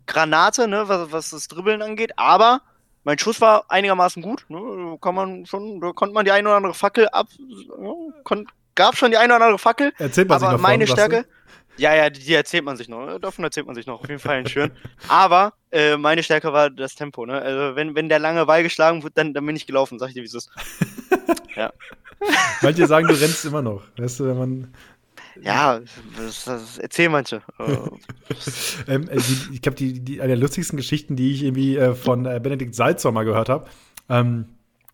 [0.09, 2.61] Granate, ne, was, was das Dribbeln angeht, aber
[3.03, 4.45] mein Schuss war einigermaßen gut.
[4.49, 7.27] Ne, kann man schon, da konnte man die eine oder andere Fackel ab,
[8.23, 9.93] kon, gab schon die eine oder andere Fackel.
[9.97, 11.25] Erzählt man aber meine Stärke.
[11.77, 13.19] Ja, ja, die, die, erzählt man sich noch.
[13.19, 14.01] Davon erzählt man sich noch.
[14.01, 14.71] Auf jeden Fall ein schön.
[15.07, 17.25] Aber äh, meine Stärke war das Tempo.
[17.25, 17.41] Ne?
[17.41, 19.97] Also wenn, wenn der lange Ball geschlagen wird, dann, dann bin ich gelaufen.
[19.97, 20.49] Sag ich dir, wie es ist.
[21.55, 21.71] ja.
[22.61, 23.83] Manche sagen, du rennst immer noch.
[23.97, 24.73] Weißt du, wenn man.
[25.41, 25.79] Ja,
[26.17, 27.41] das, das erzählen manche.
[28.87, 31.95] ähm, äh, die, ich glaube, die, die, eine der lustigsten Geschichten, die ich irgendwie äh,
[31.95, 33.67] von äh, Benedikt Salzer mal gehört habe,
[34.09, 34.45] ähm,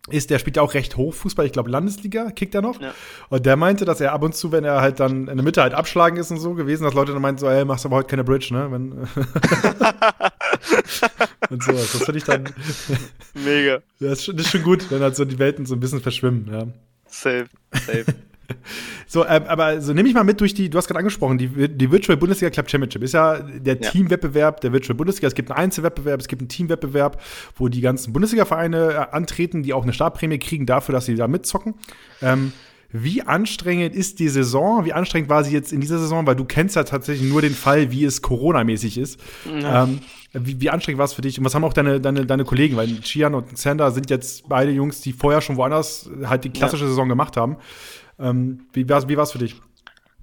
[0.08, 2.80] ist, der spielt ja auch recht hoch Fußball, ich glaube Landesliga, kickt er noch.
[2.80, 2.94] Ja.
[3.28, 5.62] Und der meinte, dass er ab und zu, wenn er halt dann in der Mitte
[5.62, 7.96] halt abschlagen ist und so gewesen, dass Leute dann meinten so, ey, machst du aber
[7.96, 8.70] heute keine Bridge, ne?
[8.70, 8.92] Wenn,
[11.50, 12.48] und so, das finde ich dann.
[13.34, 13.80] Mega.
[13.98, 16.48] Das ist, das ist schon gut, wenn halt so die Welten so ein bisschen verschwimmen,
[16.52, 16.66] ja.
[17.06, 18.04] Safe, safe.
[19.08, 21.68] So, äh, aber so nehme ich mal mit durch die, du hast gerade angesprochen, die,
[21.68, 23.90] die Virtual Bundesliga Club Championship ist ja der ja.
[23.90, 25.28] Teamwettbewerb der Virtual Bundesliga.
[25.28, 27.22] Es gibt einen Einzelwettbewerb, es gibt einen Teamwettbewerb,
[27.54, 31.28] wo die ganzen Bundesliga-Vereine äh, antreten, die auch eine Startprämie kriegen dafür, dass sie da
[31.28, 31.74] mitzocken.
[32.20, 32.52] Ähm,
[32.92, 34.84] wie anstrengend ist die Saison?
[34.84, 36.26] Wie anstrengend war sie jetzt in dieser Saison?
[36.26, 39.20] Weil du kennst ja tatsächlich nur den Fall, wie es Corona-mäßig ist.
[39.44, 39.84] Ja.
[39.84, 40.00] Ähm,
[40.32, 41.38] wie, wie, anstrengend war es für dich?
[41.38, 42.76] Und was haben auch deine, deine, deine Kollegen?
[42.76, 46.84] Weil Chian und Xander sind jetzt beide Jungs, die vorher schon woanders halt die klassische
[46.84, 46.90] ja.
[46.90, 47.56] Saison gemacht haben.
[48.18, 49.60] Ähm, wie war es wie für dich?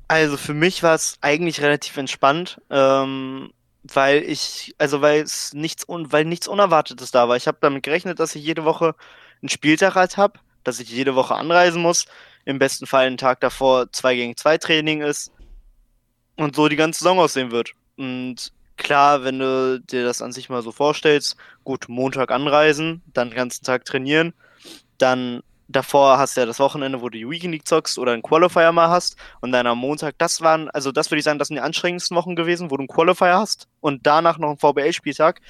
[0.08, 3.52] Also für mich war es eigentlich relativ entspannt, ähm,
[3.84, 7.36] weil ich, also weil es nichts, un, weil nichts Unerwartetes da war.
[7.36, 8.96] Ich habe damit gerechnet, dass ich jede Woche
[9.42, 12.06] einen Spieltag halt habe, dass ich jede Woche anreisen muss.
[12.46, 15.32] Im besten Fall einen Tag davor 2 gegen 2 Training ist
[16.36, 17.74] und so die ganze Saison aussehen wird.
[17.98, 23.30] Und klar, wenn du dir das an sich mal so vorstellst, gut, Montag anreisen, dann
[23.30, 24.34] den ganzen Tag trainieren,
[24.98, 28.22] dann davor hast du ja das Wochenende, wo du die Weekend League zockst oder einen
[28.22, 31.48] Qualifier mal hast und dann am Montag, das waren, also das würde ich sagen, das
[31.48, 35.42] sind die anstrengendsten Wochen gewesen, wo du einen Qualifier hast und danach noch einen VBL-Spieltag.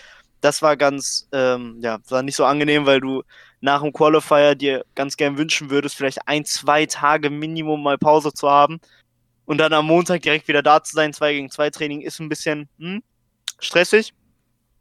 [0.41, 3.23] Das war ganz, ähm, ja, war nicht so angenehm, weil du
[3.61, 8.33] nach dem Qualifier dir ganz gern wünschen würdest, vielleicht ein, zwei Tage Minimum mal Pause
[8.33, 8.79] zu haben
[9.45, 12.29] und dann am Montag direkt wieder da zu sein, zwei gegen zwei Training ist ein
[12.29, 13.03] bisschen hm,
[13.59, 14.13] stressig.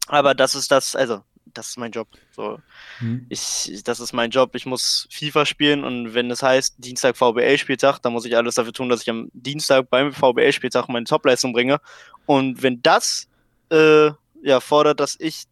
[0.09, 1.23] Aber das ist das, also
[1.55, 2.09] das ist mein Job.
[2.31, 2.59] So,
[3.01, 3.27] mhm.
[3.29, 4.55] ich, das ist mein Job.
[4.55, 8.73] Ich muss FIFA spielen und wenn es heißt Dienstag VBL-Spieltag, dann muss ich alles dafür
[8.73, 11.81] tun, dass ich am Dienstag beim VBL-Spieltag meine Topleistung bringe.
[12.27, 13.29] Und wenn das
[13.71, 14.11] äh,
[14.43, 15.45] ja fordert, dass ich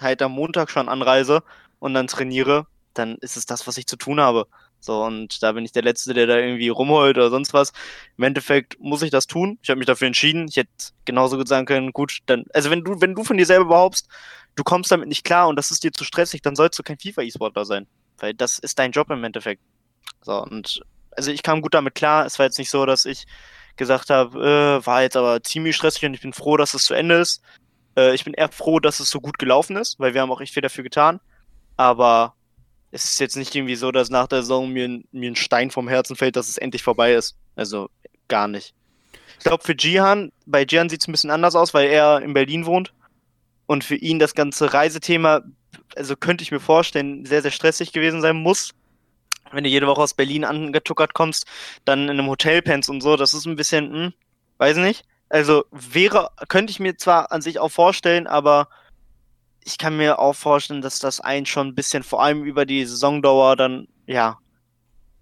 [0.00, 1.42] halt am Montag schon anreise
[1.78, 4.46] und dann trainiere, dann ist es das, was ich zu tun habe.
[4.84, 7.72] So, und da bin ich der Letzte, der da irgendwie rumheult oder sonst was.
[8.18, 9.58] Im Endeffekt muss ich das tun.
[9.62, 10.46] Ich habe mich dafür entschieden.
[10.46, 10.68] Ich hätte
[11.06, 14.08] genauso gut sagen können, gut, dann, also wenn du, wenn du von dir selber behauptst,
[14.54, 16.98] du kommst damit nicht klar und das ist dir zu stressig, dann sollst du kein
[16.98, 17.86] FIFA-E-Sportler sein.
[18.18, 19.62] Weil das ist dein Job im Endeffekt.
[20.22, 20.82] So, und
[21.16, 22.26] also ich kam gut damit klar.
[22.26, 23.26] Es war jetzt nicht so, dass ich
[23.76, 26.94] gesagt habe, äh, war jetzt aber ziemlich stressig und ich bin froh, dass es zu
[26.94, 27.42] Ende ist.
[27.96, 30.40] Äh, ich bin eher froh, dass es so gut gelaufen ist, weil wir haben auch
[30.40, 31.20] echt viel dafür getan.
[31.76, 32.34] Aber
[32.92, 35.88] es ist jetzt nicht irgendwie so, dass nach der Saison mir, mir ein Stein vom
[35.88, 37.36] Herzen fällt, dass es endlich vorbei ist.
[37.56, 37.90] Also
[38.28, 38.74] gar nicht.
[39.38, 42.34] Ich glaube, für Jihan, bei Jihan sieht es ein bisschen anders aus, weil er in
[42.34, 42.92] Berlin wohnt.
[43.66, 45.42] Und für ihn das ganze Reisethema,
[45.96, 48.72] also könnte ich mir vorstellen, sehr, sehr stressig gewesen sein muss.
[49.52, 51.46] Wenn du jede Woche aus Berlin angetuckert kommst,
[51.84, 54.12] dann in einem Hotel pennst und so, das ist ein bisschen, hm,
[54.58, 55.04] weiß nicht.
[55.28, 58.68] Also wäre, könnte ich mir zwar an sich auch vorstellen, aber
[59.64, 62.84] ich kann mir auch vorstellen, dass das einen schon ein bisschen, vor allem über die
[62.84, 64.38] Saisondauer, dann, ja,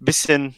[0.00, 0.57] ein bisschen,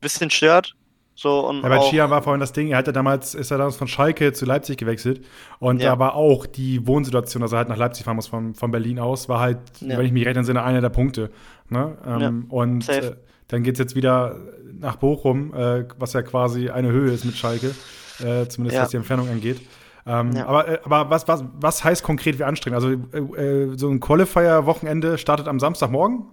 [0.00, 0.74] bisschen stört.
[1.16, 3.76] So, und ja, bei Chia war vorhin das Ding, er hatte damals, ist er damals
[3.76, 5.24] von Schalke zu Leipzig gewechselt
[5.60, 5.92] und ja.
[5.92, 8.98] da war auch die Wohnsituation, dass er halt nach Leipzig fahren muss von, von Berlin
[8.98, 9.96] aus, war halt, ja.
[9.96, 11.30] wenn ich mich recht entsinne, einer der Punkte.
[11.68, 11.96] Ne?
[12.04, 12.32] Ähm, ja.
[12.48, 13.14] Und äh,
[13.46, 14.36] dann geht es jetzt wieder
[14.80, 17.74] nach Bochum, äh, was ja quasi eine Höhe ist mit Schalke,
[18.18, 19.60] äh, zumindest was die Entfernung angeht.
[20.06, 20.46] Ähm, ja.
[20.46, 22.82] Aber, äh, aber was, was, was heißt konkret wie anstrengend?
[22.82, 26.26] Also äh, äh, so ein Qualifier-Wochenende startet am Samstagmorgen?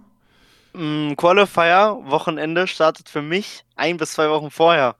[0.74, 4.96] Mm, Qualifier-Wochenende startet für mich ein bis zwei Wochen vorher.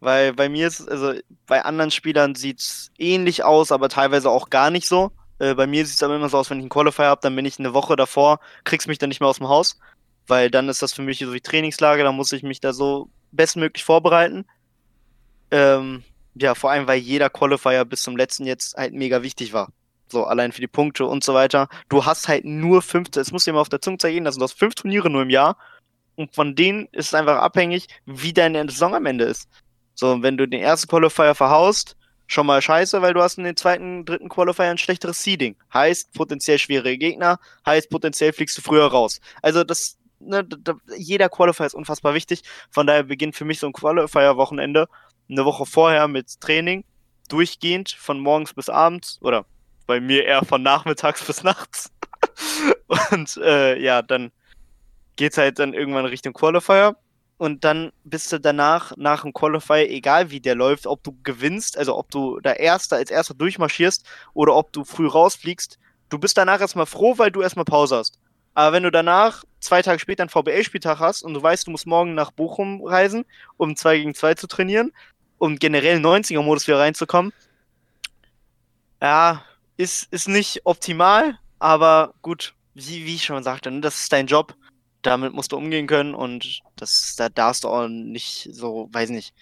[0.00, 1.14] Weil bei mir ist, also
[1.46, 5.12] bei anderen Spielern sieht es ähnlich aus, aber teilweise auch gar nicht so.
[5.38, 7.34] Äh, bei mir sieht es aber immer so aus, wenn ich einen Qualifier habe, dann
[7.34, 9.78] bin ich eine Woche davor, kriegst mich dann nicht mehr aus dem Haus.
[10.26, 13.08] Weil dann ist das für mich so wie Trainingslage, dann muss ich mich da so
[13.32, 14.46] bestmöglich vorbereiten.
[15.50, 16.04] Ähm,
[16.34, 19.70] ja, vor allem, weil jeder Qualifier bis zum letzten jetzt halt mega wichtig war.
[20.14, 21.68] So, allein für die Punkte und so weiter.
[21.88, 24.42] Du hast halt nur fünf, das muss dir mal auf der Zunge zeigen, das sind
[24.42, 25.56] das fünf Turniere nur im Jahr.
[26.14, 29.48] Und von denen ist es einfach abhängig, wie deine Saison am Ende ist.
[29.96, 31.96] So, wenn du den ersten Qualifier verhaust,
[32.28, 35.56] schon mal scheiße, weil du hast in den zweiten, dritten Qualifier ein schlechteres Seeding.
[35.74, 39.20] Heißt potenziell schwere Gegner, heißt potenziell fliegst du früher raus.
[39.42, 42.42] Also das, ne, da, jeder Qualifier ist unfassbar wichtig.
[42.70, 44.86] Von daher beginnt für mich so ein Qualifier-Wochenende
[45.28, 46.84] eine Woche vorher mit Training,
[47.28, 49.44] durchgehend von morgens bis abends oder
[49.86, 51.90] bei mir eher von nachmittags bis nachts.
[53.10, 54.32] und äh, ja, dann
[55.16, 56.96] geht's halt dann irgendwann Richtung Qualifier.
[57.36, 61.76] Und dann bist du danach, nach dem Qualifier, egal wie der läuft, ob du gewinnst,
[61.76, 65.78] also ob du da Erster als Erster durchmarschierst oder ob du früh rausfliegst,
[66.10, 68.18] du bist danach erstmal froh, weil du erstmal Pause hast.
[68.54, 71.86] Aber wenn du danach zwei Tage später einen VBL-Spieltag hast und du weißt, du musst
[71.86, 73.24] morgen nach Bochum reisen,
[73.56, 74.92] um 2 gegen 2 zu trainieren,
[75.38, 77.32] um generell 90er-Modus wieder reinzukommen.
[79.02, 79.44] Ja,
[79.76, 84.26] ist, ist nicht optimal, aber gut, wie, wie ich schon sagte, ne, das ist dein
[84.26, 84.54] Job.
[85.02, 89.34] Damit musst du umgehen können und das, da darfst du auch nicht so, weiß nicht,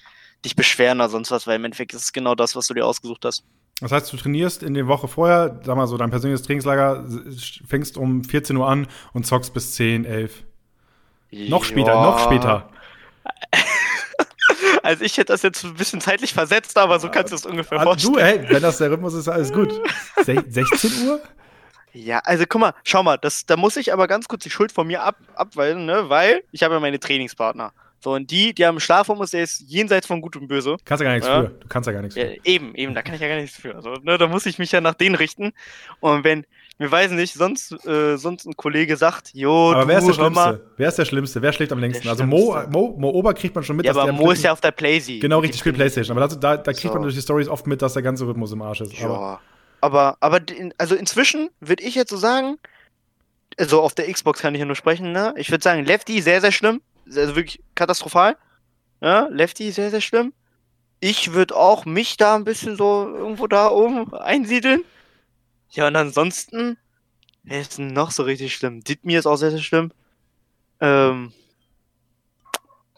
[0.44, 2.84] dich beschweren oder sonst was, weil im Endeffekt ist es genau das, was du dir
[2.84, 3.44] ausgesucht hast.
[3.80, 7.04] Das heißt, du trainierst in der Woche vorher, sag mal so, dein persönliches Trainingslager,
[7.66, 10.44] fängst um 14 Uhr an und zockst bis 10, 11.
[11.48, 12.68] Noch später, noch später.
[14.82, 17.80] Also ich hätte das jetzt ein bisschen zeitlich versetzt, aber so kannst du es ungefähr
[17.80, 18.14] ah, vorstellen.
[18.14, 19.80] Du, hey, wenn das der Rhythmus ist, alles gut.
[20.24, 21.20] 16 Uhr?
[21.92, 24.72] Ja, also guck mal, schau mal, das, da muss ich aber ganz kurz die Schuld
[24.72, 26.08] von mir ab, abweisen, ne?
[26.08, 27.72] weil ich habe ja meine Trainingspartner.
[28.00, 30.76] So, und die, die haben Schlafrhythmus, der ist jenseits von Gut und Böse.
[30.84, 31.42] Kannst ja gar nichts ja.
[31.42, 31.48] für.
[31.50, 32.32] Du kannst ja gar nichts für.
[32.32, 33.76] Ja, eben, eben, da kann ich ja gar nichts für.
[33.76, 35.52] Also, ne, da muss ich mich ja nach denen richten.
[36.00, 36.44] Und wenn,
[36.82, 40.12] wir weiß nicht, sonst, äh, sonst ein Kollege sagt, jo, aber du, wer ist der
[40.12, 40.60] Schlimmste?
[40.76, 41.42] Wer ist der Schlimmste?
[41.42, 42.08] Wer schlägt am längsten?
[42.08, 43.86] Also Mo, Mo, Mo Ober kriegt man schon mit.
[43.86, 45.20] Ja, aber Mo ist ja auf der Playsee.
[45.20, 46.16] Genau, richtig, spielt Playstation.
[46.16, 46.94] Aber da, da kriegt so.
[46.94, 48.92] man durch die Stories oft mit, dass der ganze Rhythmus im Arsch ist.
[48.98, 49.06] Ja.
[49.06, 49.40] Aber,
[49.80, 50.40] aber, aber
[50.78, 52.58] also inzwischen würde ich jetzt so sagen,
[53.58, 55.34] also auf der Xbox kann ich ja nur sprechen, ne?
[55.36, 56.80] Ich würde sagen, Lefty sehr, sehr schlimm.
[57.06, 58.36] Also wirklich katastrophal.
[59.00, 60.32] Ja, Lefty sehr, sehr schlimm.
[61.00, 64.84] Ich würde auch mich da ein bisschen so irgendwo da oben einsiedeln.
[65.72, 66.76] Ja, und ansonsten,
[67.42, 68.84] wer ist noch so richtig schlimm?
[68.84, 69.90] Ditmir ist auch sehr, sehr schlimm.
[70.80, 71.32] Ähm,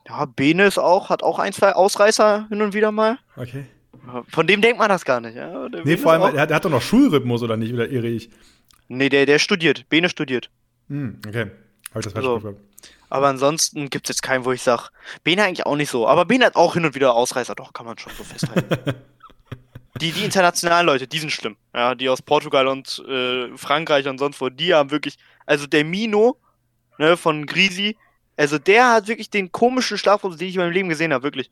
[0.08, 3.18] ja, Bene ist auch, hat auch ein, zwei Ausreißer hin und wieder mal.
[3.36, 3.66] Okay.
[4.28, 5.36] Von dem denkt man das gar nicht.
[5.36, 5.68] Ja?
[5.68, 7.72] Der nee, vor allem, er, er hat doch noch Schulrhythmus, oder nicht?
[7.72, 8.28] Oder irre ich?
[8.88, 9.88] Nee, der, der studiert.
[9.88, 10.50] Bene studiert.
[10.88, 11.50] Hm, okay.
[11.90, 12.56] Habe ich das falsch so.
[13.08, 14.88] Aber ansonsten gibt es jetzt keinen, wo ich sage,
[15.22, 16.08] Bene eigentlich auch nicht so.
[16.08, 17.54] Aber Bene hat auch hin und wieder Ausreißer.
[17.54, 18.94] Doch, kann man schon so festhalten.
[20.00, 21.56] Die, die internationalen Leute, die sind schlimm.
[21.72, 25.16] Ja, die aus Portugal und äh, Frankreich und sonst wo, die haben wirklich.
[25.46, 26.36] Also der Mino
[26.98, 27.96] ne, von Grisi,
[28.36, 31.50] also der hat wirklich den komischen Schlafrhythmus, den ich in meinem Leben gesehen habe, wirklich.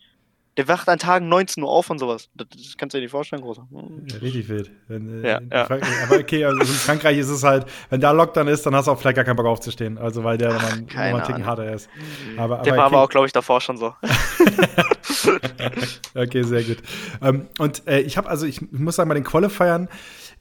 [0.59, 2.29] Der wacht an Tagen 19 Uhr auf und sowas.
[2.35, 3.67] Das, das kannst du dir nicht vorstellen, großer.
[3.71, 4.71] Ja, richtig wild.
[4.87, 5.65] Wenn, äh, ja, ja.
[5.65, 8.91] Aber okay, also in Frankreich ist es halt, wenn da Lockdown ist, dann hast du
[8.91, 9.97] auch vielleicht gar keinen Bock aufzustehen.
[9.97, 11.89] Also weil der Ach, nochmal einen Ticken harter ist.
[12.37, 12.95] Aber, der aber, war okay.
[12.95, 13.95] aber auch, glaube ich, davor schon so.
[16.15, 16.79] okay, sehr gut.
[17.21, 19.89] Ähm, und äh, ich habe also, ich muss sagen, bei den Qualifiern,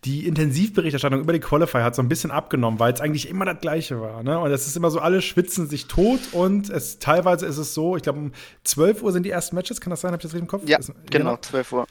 [0.04, 3.60] die Intensivberichterstattung über die Qualifier hat so ein bisschen abgenommen, weil es eigentlich immer das
[3.62, 4.24] Gleiche war.
[4.24, 4.40] Ne?
[4.40, 7.96] Und es ist immer so, alle schwitzen sich tot und es teilweise ist es so,
[7.96, 8.32] ich glaube, um
[8.64, 10.12] 12 Uhr sind die ersten Matches, kann das sein?
[10.12, 10.68] Hab ich das richtig im Kopf?
[10.68, 11.88] Ja, ist, genau, 12 Uhr.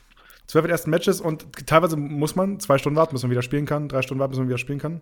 [0.48, 3.42] 12 Uhr die ersten Matches und teilweise muss man zwei Stunden warten, bis man wieder
[3.42, 5.00] spielen kann, drei Stunden warten, bis man wieder spielen kann.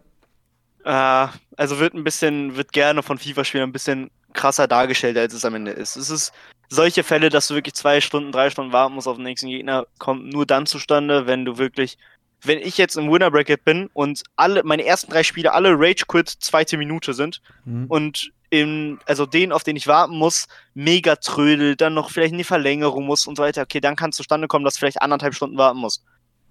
[0.85, 5.46] Äh, also wird ein bisschen, wird gerne von FIFA-Spielern ein bisschen krasser dargestellt, als es
[5.46, 5.96] am Ende ist.
[5.96, 6.33] Es ist
[6.68, 9.87] solche Fälle, dass du wirklich zwei Stunden, drei Stunden warten musst auf den nächsten Gegner,
[9.98, 11.98] kommt nur dann zustande, wenn du wirklich
[12.42, 16.04] wenn ich jetzt im Winner Bracket bin und alle meine ersten drei Spiele alle Rage
[16.07, 17.87] Quit zweite Minute sind mhm.
[17.88, 22.44] und in, also den, auf den ich warten muss, mega trödel, dann noch vielleicht eine
[22.44, 25.35] Verlängerung muss und so weiter, okay, dann kann es zustande kommen, dass du vielleicht anderthalb
[25.35, 26.02] Stunden warten muss.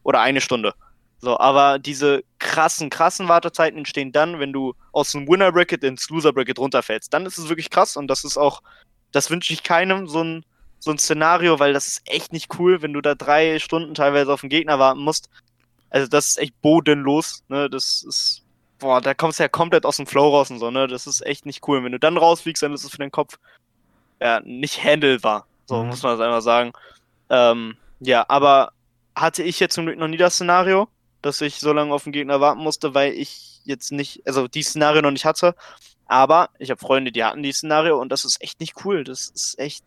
[0.03, 0.73] Oder eine Stunde.
[1.19, 6.07] So, aber diese krassen, krassen Wartezeiten entstehen dann, wenn du aus dem Winner Bracket ins
[6.09, 7.11] Loser Bracket runterfällst.
[7.11, 8.61] Dann ist es wirklich krass und das ist auch,
[9.11, 10.45] das wünsche ich keinem, so ein,
[10.79, 14.31] so ein Szenario, weil das ist echt nicht cool, wenn du da drei Stunden teilweise
[14.33, 15.29] auf den Gegner warten musst
[15.89, 17.69] also das ist echt bodenlos, ne?
[17.69, 18.43] Das ist,
[18.79, 20.87] boah, da kommst du ja komplett aus dem Flow raus und so, ne?
[20.87, 21.83] Das ist echt nicht cool.
[21.83, 23.37] wenn du dann rausfliegst, dann ist es für den Kopf
[24.19, 25.45] ja nicht handelbar.
[25.65, 25.89] So mhm.
[25.89, 26.73] muss man das einfach sagen.
[27.29, 28.71] Ähm, ja, aber
[29.15, 30.87] hatte ich jetzt zum Glück noch nie das Szenario,
[31.21, 34.63] dass ich so lange auf den Gegner warten musste, weil ich jetzt nicht, also die
[34.63, 35.55] Szenario noch nicht hatte.
[36.07, 39.03] Aber ich habe Freunde, die hatten die Szenario und das ist echt nicht cool.
[39.03, 39.83] Das ist echt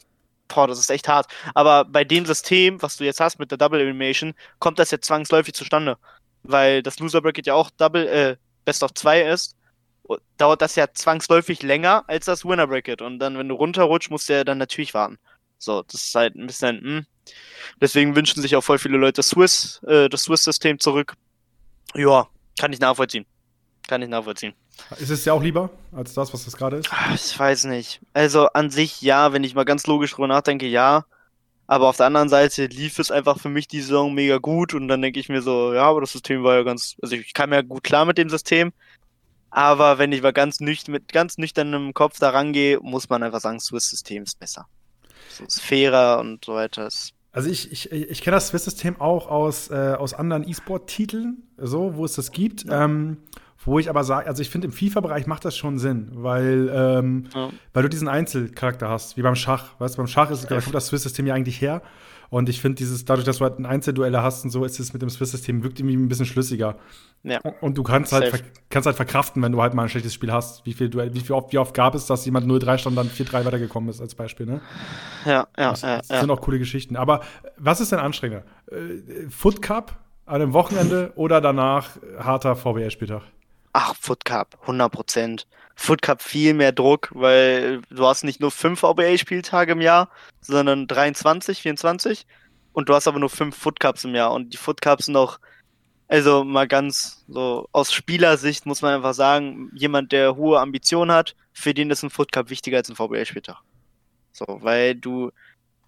[0.55, 1.27] boah, das ist echt hart.
[1.55, 5.07] Aber bei dem System, was du jetzt hast mit der Double Elimination, kommt das jetzt
[5.07, 5.97] zwangsläufig zustande.
[6.43, 9.57] Weil das Loser Bracket ja auch Double, äh, Best of 2 ist,
[10.39, 13.03] dauert das ja zwangsläufig länger als das Winner Bracket.
[13.03, 15.19] Und dann, wenn du runterrutschst, musst du ja dann natürlich warten.
[15.59, 16.97] So, das ist halt ein bisschen, mh.
[16.99, 17.07] Hm.
[17.81, 21.15] Deswegen wünschen sich auch voll viele Leute Swiss, äh, das Swiss-System zurück.
[21.95, 22.29] Ja,
[22.59, 23.27] kann ich nachvollziehen.
[23.87, 24.55] Kann ich nachvollziehen.
[24.99, 26.89] Ist es dir auch lieber als das, was das gerade ist?
[26.91, 28.01] Ach, ich weiß nicht.
[28.13, 31.05] Also an sich ja, wenn ich mal ganz logisch drüber nachdenke, ja.
[31.67, 34.89] Aber auf der anderen Seite lief es einfach für mich die Saison mega gut und
[34.89, 37.53] dann denke ich mir so, ja, aber das System war ja ganz, also ich kam
[37.53, 38.73] ja gut klar mit dem System.
[39.51, 43.41] Aber wenn ich mal ganz nüchtern, mit ganz nüchternem Kopf da rangehe, muss man einfach
[43.41, 44.67] sagen, Swiss-System ist besser.
[45.29, 46.89] So ist fairer und so weiter.
[47.33, 52.05] Also ich, ich, ich kenne das Swiss-System auch aus, äh, aus anderen E-Sport-Titeln, so, wo
[52.05, 52.65] es das gibt.
[52.65, 52.85] Ja.
[52.85, 53.19] Ähm,
[53.65, 57.25] wo ich aber sage, also ich finde, im FIFA-Bereich macht das schon Sinn, weil, ähm,
[57.35, 57.51] ja.
[57.75, 59.79] weil du diesen Einzelcharakter hast, wie beim Schach.
[59.79, 61.83] Weißt du, beim Schach ist, da kommt das Swiss-System ja eigentlich her.
[62.31, 64.93] Und ich finde, dieses, dadurch, dass du halt ein Einzelduelle hast und so, ist es
[64.93, 66.77] mit dem Swiss-System wirkt irgendwie ein bisschen schlüssiger.
[67.25, 67.41] Ja.
[67.61, 70.65] Und du kannst halt, kannst halt verkraften, wenn du halt mal ein schlechtes Spiel hast.
[70.65, 73.05] Wie viel, Duell, wie, viel oft, wie oft gab es, dass jemand 0-3 stand und
[73.05, 74.61] dann 4-3 weitergekommen ist, als Beispiel, ne?
[75.27, 75.97] Ja, ja, das, ja.
[75.99, 76.97] Das sind auch coole Geschichten.
[76.97, 77.21] Aber
[77.59, 78.45] was ist denn anstrengender?
[78.71, 83.23] Äh, Foot Cup an einem Wochenende oder danach harter VBL-Spieltag?
[83.73, 85.47] Ach, Foot Cup, 100 Prozent.
[85.77, 90.87] Foot Cup viel mehr Druck, weil du hast nicht nur fünf OBA-Spieltage im Jahr, sondern
[90.87, 92.27] 23, 24.
[92.73, 94.33] Und du hast aber nur fünf Foot Cups im Jahr.
[94.33, 95.39] Und die Foot Cups sind auch,
[96.09, 101.37] also mal ganz so aus Spielersicht muss man einfach sagen, jemand, der hohe Ambitionen hat,
[101.53, 103.59] für den ist ein Foot Cup wichtiger als ein VBL-Spieltag.
[104.33, 105.31] So, weil du,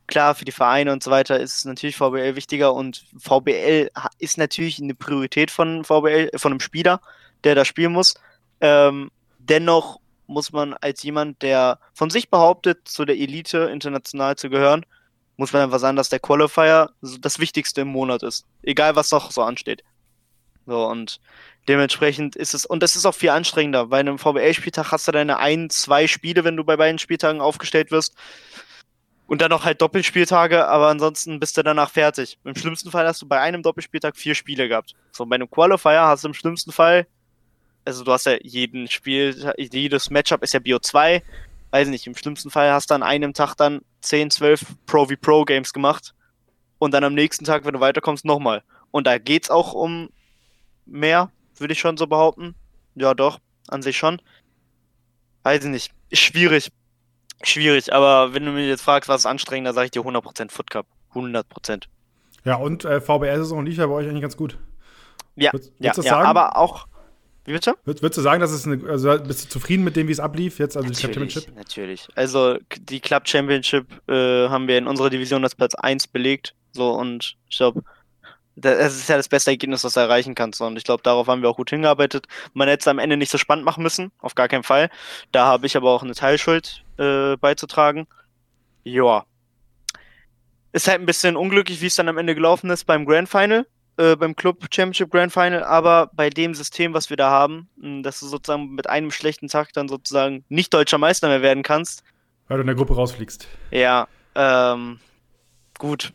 [0.06, 4.80] klar, für die Vereine und so weiter ist natürlich VBL wichtiger und VBL ist natürlich
[4.80, 7.00] eine Priorität von VBL, von einem Spieler
[7.44, 8.14] der da spielen muss.
[8.60, 14.50] Ähm, dennoch muss man als jemand, der von sich behauptet, zu der Elite international zu
[14.50, 14.86] gehören,
[15.36, 18.46] muss man einfach sagen, dass der Qualifier das Wichtigste im Monat ist.
[18.62, 19.82] Egal, was noch so ansteht.
[20.66, 21.20] So, und
[21.68, 23.86] dementsprechend ist es, und das ist auch viel anstrengender.
[23.86, 27.90] Bei einem VBL-Spieltag hast du deine ein, zwei Spiele, wenn du bei beiden Spieltagen aufgestellt
[27.90, 28.14] wirst.
[29.26, 32.38] Und dann noch halt Doppelspieltage, aber ansonsten bist du danach fertig.
[32.44, 34.94] Im schlimmsten Fall hast du bei einem Doppelspieltag vier Spiele gehabt.
[35.10, 37.06] So, bei einem Qualifier hast du im schlimmsten Fall
[37.84, 41.22] also du hast ja jeden Spiel, jedes Matchup ist ja Bio 2.
[41.70, 45.14] Weiß nicht, im schlimmsten Fall hast du an einem Tag dann 10, 12 Pro v
[45.20, 46.14] Pro Games gemacht.
[46.78, 48.62] Und dann am nächsten Tag, wenn du weiterkommst, nochmal.
[48.90, 50.10] Und da geht's auch um
[50.84, 52.54] mehr, würde ich schon so behaupten.
[52.94, 54.20] Ja, doch, an sich schon.
[55.44, 55.92] Weiß ich nicht.
[56.10, 56.70] Ist schwierig.
[57.42, 60.70] Schwierig, aber wenn du mich jetzt fragst, was ist anstrengender, sage ich dir 100% Foot
[60.70, 60.86] Cup.
[61.14, 61.84] 100%.
[62.44, 64.58] Ja, und äh, VBR-Saison lief ja bei euch eigentlich ganz gut.
[65.34, 66.86] Ja, Würd, ja, ja aber auch
[67.44, 67.74] wie bitte?
[67.84, 70.58] würdest du sagen, dass es eine, also bist du zufrieden mit dem, wie es ablief
[70.58, 71.56] jetzt, also natürlich, die Club Championship?
[71.56, 72.08] Natürlich.
[72.14, 76.54] Also die Club Championship äh, haben wir in unserer Division als Platz 1 belegt.
[76.72, 77.82] So und ich glaube,
[78.54, 80.60] das ist ja das beste Ergebnis, was du erreichen kannst.
[80.60, 82.26] Und ich glaube, darauf haben wir auch gut hingearbeitet.
[82.52, 84.90] Man hätte es am Ende nicht so spannend machen müssen, auf gar keinen Fall.
[85.32, 88.06] Da habe ich aber auch eine Teilschuld äh, beizutragen.
[88.84, 89.24] Ja.
[90.72, 93.66] Ist halt ein bisschen unglücklich, wie es dann am Ende gelaufen ist beim Grand Final,
[94.02, 97.68] äh, beim Club Championship Grand Final, aber bei dem System, was wir da haben,
[98.02, 102.02] dass du sozusagen mit einem schlechten Tag dann sozusagen nicht deutscher Meister mehr werden kannst.
[102.48, 103.46] Weil du in der Gruppe rausfliegst.
[103.70, 104.98] Ja, ähm,
[105.78, 106.12] gut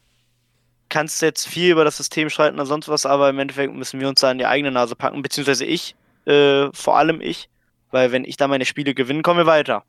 [0.90, 4.08] kannst jetzt viel über das System streiten oder sonst was, aber im Endeffekt müssen wir
[4.08, 5.96] uns da in die eigene Nase packen, beziehungsweise ich,
[6.26, 7.50] äh, vor allem ich,
[7.92, 9.84] weil wenn ich da meine Spiele gewinne, kommen wir weiter.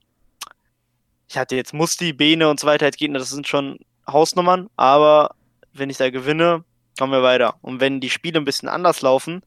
[1.28, 5.34] Ich hatte jetzt Musti, Bene und so weiter als Gegner, das sind schon Hausnummern, aber
[5.72, 6.64] wenn ich da gewinne,
[6.98, 7.54] kommen wir weiter.
[7.62, 9.42] Und wenn die Spiele ein bisschen anders laufen,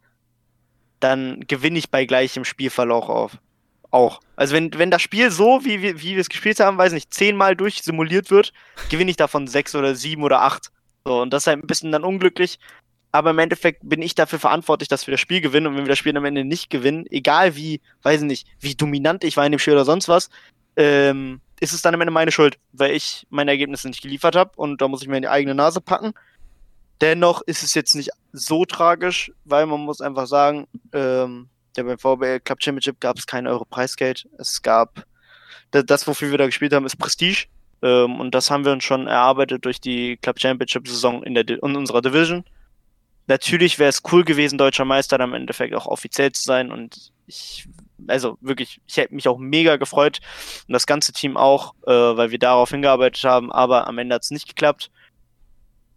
[0.99, 3.37] dann gewinne ich bei gleichem Spielverlauf auf.
[3.91, 4.21] Auch.
[4.37, 7.13] Also wenn, wenn das Spiel so, wie, wie, wie wir es gespielt haben, weiß nicht,
[7.13, 8.53] zehnmal durchsimuliert wird,
[8.89, 10.71] gewinne ich davon sechs oder sieben oder acht.
[11.05, 12.57] So, und das ist halt ein bisschen dann unglücklich.
[13.11, 15.67] Aber im Endeffekt bin ich dafür verantwortlich, dass wir das Spiel gewinnen.
[15.67, 18.75] Und wenn wir das Spiel am Ende nicht gewinnen, egal wie, weiß ich nicht, wie
[18.75, 20.29] dominant ich war in dem Spiel oder sonst was,
[20.77, 24.51] ähm, ist es dann am Ende meine Schuld, weil ich meine Ergebnisse nicht geliefert habe
[24.55, 26.13] und da muss ich mir in die eigene Nase packen.
[27.01, 31.97] Dennoch ist es jetzt nicht so tragisch, weil man muss einfach sagen, ähm, ja, beim
[31.97, 34.27] VBL Club Championship gab es kein Euro-Preisgeld.
[34.37, 35.05] Es gab
[35.71, 37.47] das, wofür wir da gespielt haben, ist Prestige.
[37.81, 41.75] Ähm, und das haben wir uns schon erarbeitet durch die Club Championship Saison in, in
[41.75, 42.43] unserer Division.
[43.27, 47.11] Natürlich wäre es cool gewesen, deutscher Meister dann im Endeffekt auch offiziell zu sein und
[47.27, 47.67] ich,
[48.07, 50.19] also wirklich, ich hätte mich auch mega gefreut
[50.67, 54.23] und das ganze Team auch, äh, weil wir darauf hingearbeitet haben, aber am Ende hat
[54.23, 54.91] es nicht geklappt.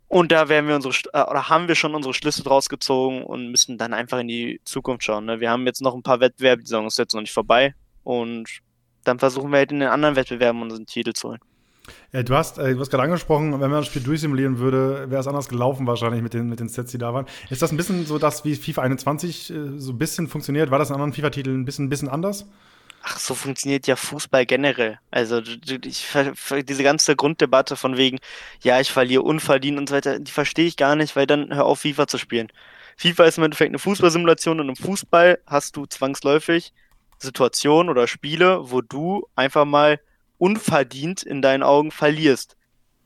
[0.08, 3.50] Und da werden wir unsere, äh, oder haben wir schon unsere Schlüsse draus gezogen und
[3.50, 5.24] müssen dann einfach in die Zukunft schauen.
[5.24, 5.40] Ne?
[5.40, 8.60] Wir haben jetzt noch ein paar Wettbewerbe, die Saison ist jetzt noch nicht vorbei und
[9.04, 11.40] dann versuchen wir halt in den anderen Wettbewerben unseren Titel zu holen.
[12.12, 15.20] Ja, du hast, äh, du hast gerade angesprochen, wenn man das Spiel durchsimulieren würde, wäre
[15.20, 17.26] es anders gelaufen wahrscheinlich mit den, mit den Sets, die da waren.
[17.50, 20.70] Ist das ein bisschen so, dass wie FIFA 21 äh, so ein bisschen funktioniert?
[20.70, 22.46] War das in anderen FIFA-Titeln ein bisschen, ein bisschen anders?
[23.06, 24.98] Ach, so funktioniert ja Fußball generell.
[25.10, 26.06] Also ich,
[26.66, 28.18] diese ganze Grunddebatte von wegen,
[28.62, 31.66] ja, ich verliere unverdient und so weiter, die verstehe ich gar nicht, weil dann hör
[31.66, 32.50] auf, FIFA zu spielen.
[32.96, 36.72] FIFA ist im Endeffekt eine Fußballsimulation und im Fußball hast du zwangsläufig
[37.18, 40.00] Situationen oder Spiele, wo du einfach mal
[40.38, 42.56] unverdient in deinen Augen verlierst.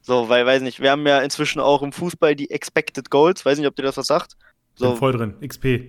[0.01, 3.59] So, weil, weiß nicht, wir haben ja inzwischen auch im Fußball die Expected Goals, weiß
[3.59, 4.37] nicht, ob dir das was sagt.
[4.77, 4.91] So.
[4.91, 5.87] Bin voll drin, XP.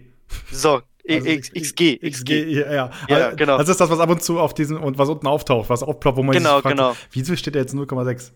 [0.51, 2.29] So, X, XG, XG.
[2.29, 2.91] Ja, ja.
[3.07, 3.57] ja genau.
[3.57, 6.17] Das ist das, was ab und zu auf diesen und was unten auftaucht, was aufploppt,
[6.17, 6.95] wo man genau, sich fragt, genau.
[7.11, 8.31] wieso steht da jetzt 0,6?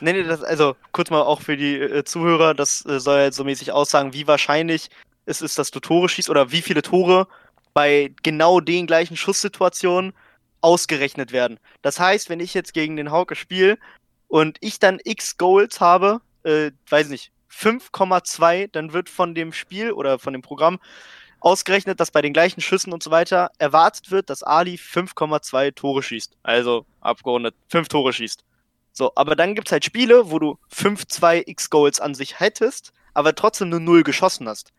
[0.00, 3.36] Nee, nee, das, also kurz mal auch für die äh, Zuhörer, das äh, soll jetzt
[3.36, 4.90] so mäßig aussagen, wie wahrscheinlich
[5.26, 7.26] es ist, dass du Tore schießt oder wie viele Tore
[7.74, 10.12] bei genau den gleichen Schusssituationen
[10.60, 11.58] ausgerechnet werden.
[11.82, 13.78] Das heißt, wenn ich jetzt gegen den Hauke spiele
[14.28, 19.92] und ich dann x Goals habe, äh, weiß nicht, 5,2, dann wird von dem Spiel
[19.92, 20.78] oder von dem Programm
[21.40, 26.02] ausgerechnet, dass bei den gleichen Schüssen und so weiter erwartet wird, dass Ali 5,2 Tore
[26.02, 26.36] schießt.
[26.42, 28.44] Also abgerundet, 5 Tore schießt.
[28.92, 33.34] So, aber dann gibt es halt Spiele, wo du 5-2 X-Goals an sich hättest, aber
[33.34, 34.72] trotzdem nur 0 geschossen hast.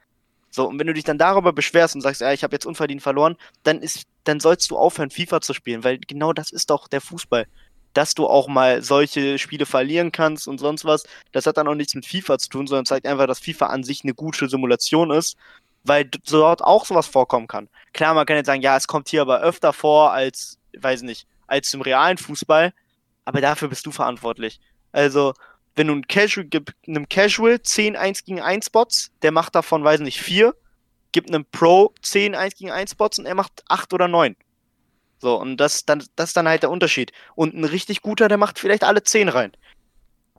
[0.52, 3.02] So, und wenn du dich dann darüber beschwerst und sagst, ja, ich habe jetzt unverdient
[3.02, 6.88] verloren, dann ist, dann sollst du aufhören, FIFA zu spielen, weil genau das ist doch
[6.88, 7.46] der Fußball.
[7.94, 11.76] Dass du auch mal solche Spiele verlieren kannst und sonst was, das hat dann auch
[11.76, 15.12] nichts mit FIFA zu tun, sondern zeigt einfach, dass FIFA an sich eine gute Simulation
[15.12, 15.38] ist,
[15.84, 17.70] weil dort auch sowas vorkommen kann.
[17.94, 21.28] Klar, man kann jetzt sagen, ja, es kommt hier aber öfter vor als, weiß nicht,
[21.48, 22.74] als im realen Fußball,
[23.26, 24.60] aber dafür bist du verantwortlich.
[24.92, 25.34] Also,
[25.76, 29.84] wenn du ein Casual, gib einem Casual 10 1 gegen 1 Spots, der macht davon,
[29.84, 30.54] weiß nicht, 4,
[31.12, 34.36] gibt einem Pro 10 1 gegen 1 Spots und er macht 8 oder 9.
[35.20, 37.12] So, und das, dann, das ist dann halt der Unterschied.
[37.36, 39.52] Und ein richtig guter, der macht vielleicht alle 10 rein.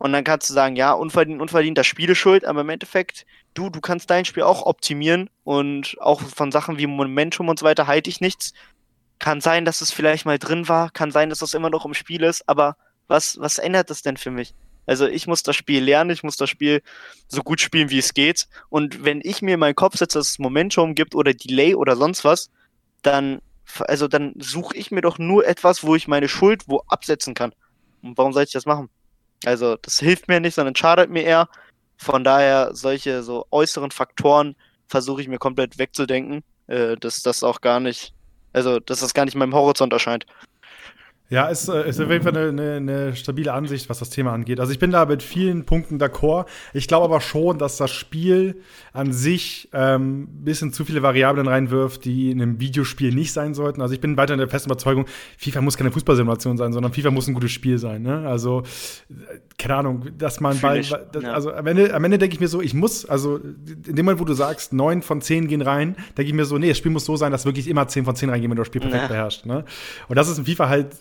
[0.00, 3.26] Und dann kannst du sagen, ja, unverdient, unverdient, das Spiel ist schuld, aber im Endeffekt,
[3.52, 7.66] du, du kannst dein Spiel auch optimieren und auch von Sachen wie Momentum und so
[7.66, 8.54] weiter halte ich nichts.
[9.18, 11.92] Kann sein, dass es vielleicht mal drin war, kann sein, dass das immer noch im
[11.92, 14.54] Spiel ist, aber was, was ändert das denn für mich?
[14.86, 16.80] Also ich muss das Spiel lernen, ich muss das Spiel
[17.28, 18.48] so gut spielen, wie es geht.
[18.70, 21.94] Und wenn ich mir in meinen Kopf setze, dass es Momentum gibt oder Delay oder
[21.94, 22.48] sonst was,
[23.02, 23.42] dann,
[23.80, 27.52] also dann suche ich mir doch nur etwas, wo ich meine Schuld wo absetzen kann.
[28.00, 28.88] Und warum soll ich das machen?
[29.44, 31.48] Also das hilft mir nicht, sondern schadet mir eher.
[31.96, 37.60] Von daher solche so äußeren Faktoren versuche ich mir komplett wegzudenken, äh, dass das auch
[37.60, 38.14] gar nicht,
[38.52, 40.26] also dass das gar nicht meinem Horizont erscheint.
[41.30, 44.32] Ja, es ist, ist auf jeden Fall eine, eine, eine, stabile Ansicht, was das Thema
[44.32, 44.58] angeht.
[44.58, 46.46] Also ich bin da mit vielen Punkten d'accord.
[46.74, 48.60] Ich glaube aber schon, dass das Spiel
[48.92, 53.80] an sich ähm, bisschen zu viele Variablen reinwirft, die in einem Videospiel nicht sein sollten.
[53.80, 55.06] Also ich bin weiter in der festen Überzeugung,
[55.38, 58.02] FIFA muss keine Fußballsimulation sein, sondern FIFA muss ein gutes Spiel sein.
[58.02, 58.26] Ne?
[58.26, 58.64] Also
[59.56, 60.90] keine Ahnung, dass man bei, das,
[61.22, 61.32] ja.
[61.32, 64.20] also am Ende, am Ende denke ich mir so, ich muss, also in dem Moment,
[64.20, 66.90] wo du sagst, neun von zehn gehen rein, denke ich mir so, nee, das Spiel
[66.90, 69.02] muss so sein, dass wirklich immer zehn von zehn reingehen, wenn du das Spiel perfekt
[69.02, 69.08] ja.
[69.08, 69.46] beherrschst.
[69.46, 69.64] Ne?
[70.08, 70.96] Und das ist in FIFA halt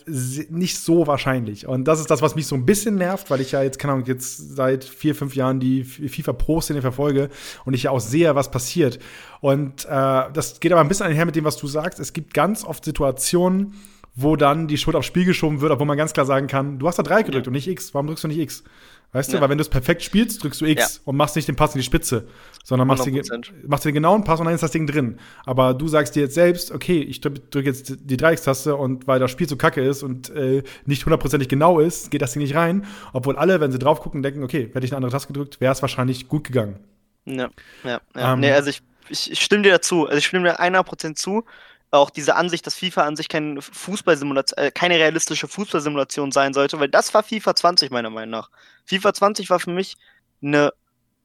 [0.50, 1.66] nicht so wahrscheinlich.
[1.66, 3.94] Und das ist das, was mich so ein bisschen nervt, weil ich ja jetzt, keine
[3.94, 7.30] Ahnung, jetzt seit vier, fünf Jahren die FIFA Pro-Szene verfolge
[7.64, 8.98] und ich ja auch sehe, was passiert.
[9.40, 12.00] Und äh, das geht aber ein bisschen einher mit dem, was du sagst.
[12.00, 13.74] Es gibt ganz oft Situationen,
[14.14, 16.88] wo dann die Schuld aufs Spiel geschoben wird, obwohl man ganz klar sagen kann, du
[16.88, 17.50] hast da drei gedrückt ja.
[17.50, 17.94] und nicht X.
[17.94, 18.64] Warum drückst du nicht X?
[19.12, 19.38] Weißt ja.
[19.38, 21.00] du, weil wenn du es perfekt spielst, drückst du X ja.
[21.04, 22.28] und machst nicht den Pass in die Spitze,
[22.62, 23.20] sondern machst den,
[23.66, 25.18] machst den genauen Pass und dann ist das Ding drin.
[25.44, 29.32] Aber du sagst dir jetzt selbst, okay, ich drücke jetzt die Dreieckstaste und weil das
[29.32, 32.86] Spiel so kacke ist und äh, nicht hundertprozentig genau ist, geht das Ding nicht rein.
[33.12, 35.72] Obwohl alle, wenn sie drauf gucken, denken, okay, hätte ich eine andere Taste gedrückt, wäre
[35.72, 36.78] es wahrscheinlich gut gegangen.
[37.24, 37.50] Ja,
[37.82, 38.32] ja, ja.
[38.34, 40.06] Ähm, nee, also ich, ich, ich stimme dir dazu.
[40.06, 41.44] Also ich stimme dir 100% zu
[41.90, 46.88] auch diese Ansicht, dass FIFA an sich kein äh, keine realistische Fußballsimulation sein sollte, weil
[46.88, 48.50] das war FIFA 20 meiner Meinung nach.
[48.84, 49.96] FIFA 20 war für mich
[50.42, 50.72] eine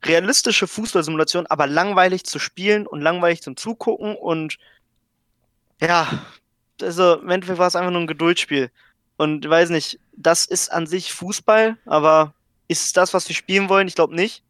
[0.04, 4.58] realistische Fußballsimulation, aber langweilig zu spielen und langweilig zum Zugucken und
[5.82, 6.08] ja,
[6.82, 8.72] also im Endeffekt war es einfach nur ein Geduldsspiel.
[9.18, 12.34] Und ich weiß nicht, das ist an sich Fußball, aber
[12.68, 13.88] ist es das, was wir spielen wollen?
[13.88, 14.44] Ich glaube nicht.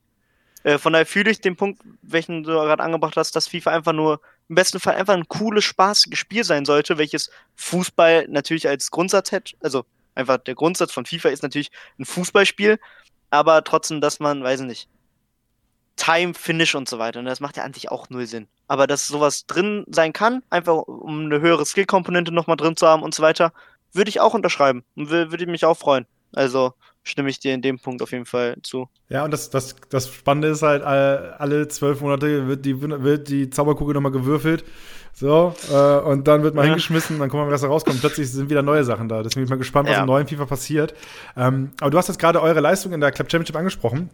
[0.63, 3.93] Äh, von daher fühle ich den Punkt, welchen du gerade angebracht hast, dass FIFA einfach
[3.93, 8.91] nur im besten Fall einfach ein cooles, spaßiges Spiel sein sollte, welches Fußball natürlich als
[8.91, 9.55] Grundsatz hätte.
[9.61, 12.79] Also einfach der Grundsatz von FIFA ist natürlich ein Fußballspiel,
[13.31, 14.89] aber trotzdem, dass man, weiß ich nicht,
[15.95, 17.19] Time, Finish und so weiter.
[17.19, 18.47] Und das macht ja eigentlich auch null Sinn.
[18.67, 23.03] Aber dass sowas drin sein kann, einfach um eine höhere Skill-Komponente nochmal drin zu haben
[23.03, 23.53] und so weiter,
[23.93, 26.05] würde ich auch unterschreiben und würde mich auch freuen.
[26.33, 26.73] Also
[27.05, 28.89] stimme ich dir in dem Punkt auf jeden Fall zu.
[29.09, 33.49] Ja, und das, das, das Spannende ist halt, alle zwölf Monate wird die, wird die
[33.49, 34.65] Zauberkugel nochmal gewürfelt.
[35.13, 36.69] So, äh, und dann wird mal ja.
[36.69, 38.01] hingeschmissen, dann gucken wir mal, was da rauskommt.
[38.01, 39.23] Plötzlich sind wieder neue Sachen da.
[39.23, 40.01] Deswegen bin ich mal gespannt, was ja.
[40.01, 40.93] im neuen FIFA passiert.
[41.37, 44.09] Ähm, aber du hast jetzt gerade eure Leistung in der Club Championship angesprochen.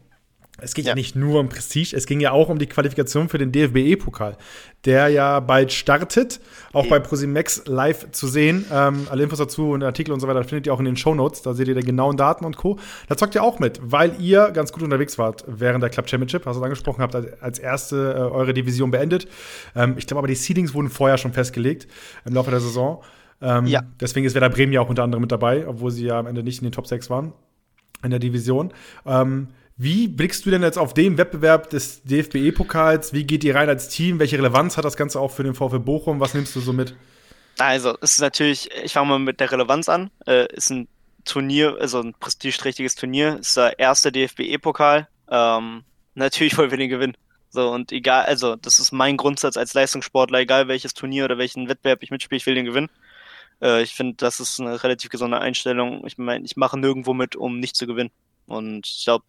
[0.61, 0.91] Es geht ja.
[0.91, 0.95] ja.
[0.95, 4.37] nicht nur um Prestige, es ging ja auch um die Qualifikation für den DFB-Pokal,
[4.85, 6.39] der ja bald startet,
[6.73, 8.65] auch bei ProSimax live zu sehen.
[8.71, 11.13] Ähm, alle Infos dazu und Artikel und so weiter findet ihr auch in den Show
[11.13, 11.41] Notes.
[11.41, 12.79] Da seht ihr die genauen Daten und Co.
[13.07, 16.45] Da zockt ihr auch mit, weil ihr ganz gut unterwegs wart während der Club Championship,
[16.45, 19.27] hast du angesprochen habt, als erste äh, eure Division beendet.
[19.75, 21.87] Ähm, ich glaube aber, die Seedings wurden vorher schon festgelegt
[22.25, 23.03] im Laufe der Saison.
[23.41, 23.81] Ähm, ja.
[23.99, 26.43] Deswegen ist Werder Bremen ja auch unter anderem mit dabei, obwohl sie ja am Ende
[26.43, 27.33] nicht in den Top 6 waren
[28.03, 28.73] in der Division.
[29.05, 29.47] Ähm,
[29.81, 33.13] wie blickst du denn jetzt auf den Wettbewerb des DFB-Pokals?
[33.13, 34.19] Wie geht ihr rein als Team?
[34.19, 36.19] Welche Relevanz hat das Ganze auch für den VfB Bochum?
[36.19, 36.95] Was nimmst du so mit?
[37.57, 40.11] Also, es ist natürlich, ich fange mal mit der Relevanz an.
[40.27, 40.87] Äh, ist ein
[41.25, 45.07] Turnier, also ein prestigeträchtiges Turnier, ist der erste DFB-Pokal.
[45.31, 47.17] Ähm, natürlich wollen wir den gewinnen.
[47.49, 51.67] So, und egal, also, das ist mein Grundsatz als Leistungssportler, egal welches Turnier oder welchen
[51.67, 52.91] Wettbewerb ich mitspiele, ich will den gewinnen.
[53.63, 56.05] Äh, ich finde, das ist eine relativ gesunde Einstellung.
[56.05, 58.11] Ich meine, ich mache nirgendwo mit, um nicht zu gewinnen.
[58.51, 59.25] Und ich glaube,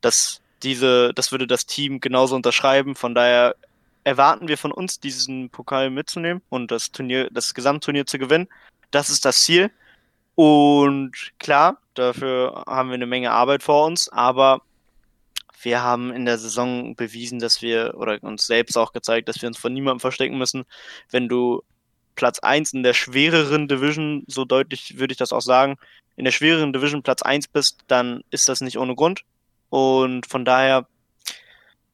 [0.00, 2.94] dass diese, das würde das Team genauso unterschreiben.
[2.94, 3.56] Von daher
[4.04, 8.48] erwarten wir von uns, diesen Pokal mitzunehmen und das Turnier, das Gesamtturnier zu gewinnen.
[8.90, 9.70] Das ist das Ziel.
[10.34, 14.62] Und klar, dafür haben wir eine Menge Arbeit vor uns, aber
[15.62, 19.48] wir haben in der Saison bewiesen, dass wir, oder uns selbst auch gezeigt, dass wir
[19.48, 20.64] uns von niemandem verstecken müssen.
[21.10, 21.62] Wenn du
[22.14, 25.76] Platz 1 in der schwereren Division, so deutlich würde ich das auch sagen,
[26.18, 29.22] in der schwereren Division Platz 1 bist, dann ist das nicht ohne Grund.
[29.70, 30.88] Und von daher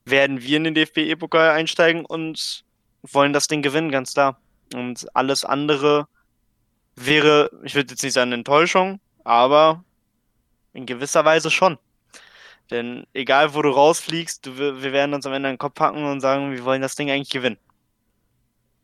[0.07, 2.65] werden wir in den DFB-E-Pokal einsteigen und
[3.03, 4.41] wollen das Ding gewinnen, ganz klar.
[4.73, 6.09] Und alles andere
[6.97, 9.85] wäre, ich würde jetzt nicht sagen Enttäuschung, aber
[10.73, 11.79] in gewisser Weise schon.
[12.71, 16.23] Denn egal, wo du rausfliegst, du, wir werden uns am Ende den Kopf packen und
[16.23, 17.59] sagen, wir wollen das Ding eigentlich gewinnen.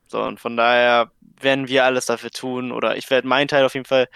[0.06, 1.10] So, und von daher
[1.40, 4.06] werden wir alles dafür tun, oder ich werde meinen Teil auf jeden Fall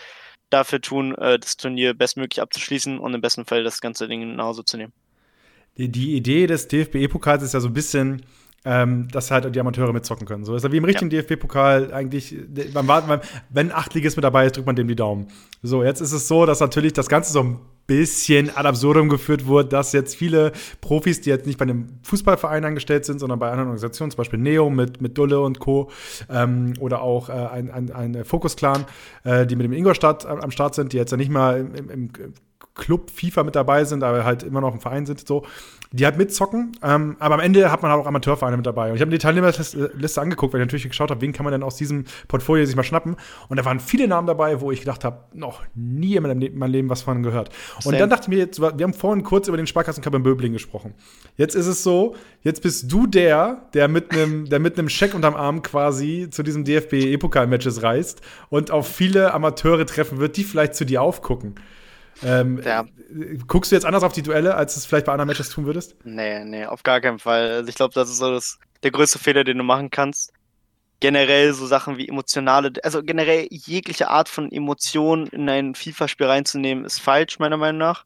[0.55, 4.45] dafür tun, äh, das Turnier bestmöglich abzuschließen und im besten Fall das ganze Ding nach
[4.45, 4.93] Hause zu nehmen.
[5.77, 8.23] Die, die Idee des DFB-Pokals ist ja so ein bisschen,
[8.65, 10.45] ähm, dass halt die Amateure mitzocken können.
[10.45, 11.21] So ist ja wie im richtigen ja.
[11.21, 12.35] DFB-Pokal eigentlich,
[12.73, 15.27] man wartet, wenn ein Achtliges mit dabei ist, drückt man dem die Daumen.
[15.63, 19.47] So, jetzt ist es so, dass natürlich das Ganze so ein bisschen ad absurdum geführt
[19.47, 23.51] wurde, dass jetzt viele Profis, die jetzt nicht bei einem Fußballverein angestellt sind, sondern bei
[23.51, 25.91] anderen Organisationen, zum Beispiel Neo mit, mit Dulle und Co.
[26.30, 28.85] Ähm, oder auch äh, ein, ein, ein Focus Clan,
[29.24, 32.11] äh, die mit dem Ingolstadt am Start sind, die jetzt ja nicht mal im, im,
[32.75, 35.45] Club FIFA mit dabei sind, aber halt immer noch im Verein sind, so,
[35.93, 36.72] die halt mitzocken.
[36.83, 38.91] Ähm, aber am Ende hat man auch Amateurvereine mit dabei.
[38.91, 41.53] Und ich habe mir die Teilnehmerliste angeguckt, weil ich natürlich geschaut habe, wen kann man
[41.53, 43.14] denn aus diesem Portfolio sich mal schnappen.
[43.49, 46.91] Und da waren viele Namen dabei, wo ich gedacht habe, noch nie in meinem Leben
[46.91, 47.51] was von gehört.
[47.77, 47.99] Und Same.
[47.99, 50.95] dann dachte ich mir, jetzt, wir haben vorhin kurz über den Sparkassencup in Böbling gesprochen.
[51.37, 55.14] Jetzt ist es so, jetzt bist du der, der mit einem, der mit einem Scheck
[55.14, 60.75] unterm Arm quasi zu diesem DFB-E-Pokal-Matches reist und auf viele Amateure treffen wird, die vielleicht
[60.75, 61.55] zu dir aufgucken.
[62.25, 62.87] Ähm, ja.
[63.47, 65.95] Guckst du jetzt anders auf die Duelle, als es vielleicht bei anderen Matches tun würdest?
[66.05, 67.51] Nee, nee, auf gar keinen Fall.
[67.51, 70.33] Also ich glaube, das ist so das, der größte Fehler, den du machen kannst.
[71.01, 76.85] Generell so Sachen wie emotionale, also generell jegliche Art von Emotion in ein FIFA-Spiel reinzunehmen,
[76.85, 78.05] ist falsch, meiner Meinung nach.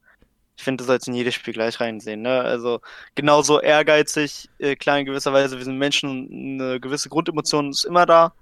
[0.57, 2.23] Ich finde, du sollst in jedes Spiel gleich reinsehen.
[2.23, 2.41] Ne?
[2.41, 2.81] Also
[3.15, 7.85] genauso ehrgeizig, äh, klar in gewisser Weise, wir sind Menschen und eine gewisse Grundemotion ist
[7.85, 8.33] immer da.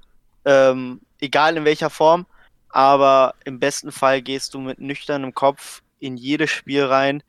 [0.47, 2.25] Ähm, egal in welcher Form
[2.77, 7.23] aber im besten Fall gehst du mit nüchternem Kopf in jedes Spiel rein,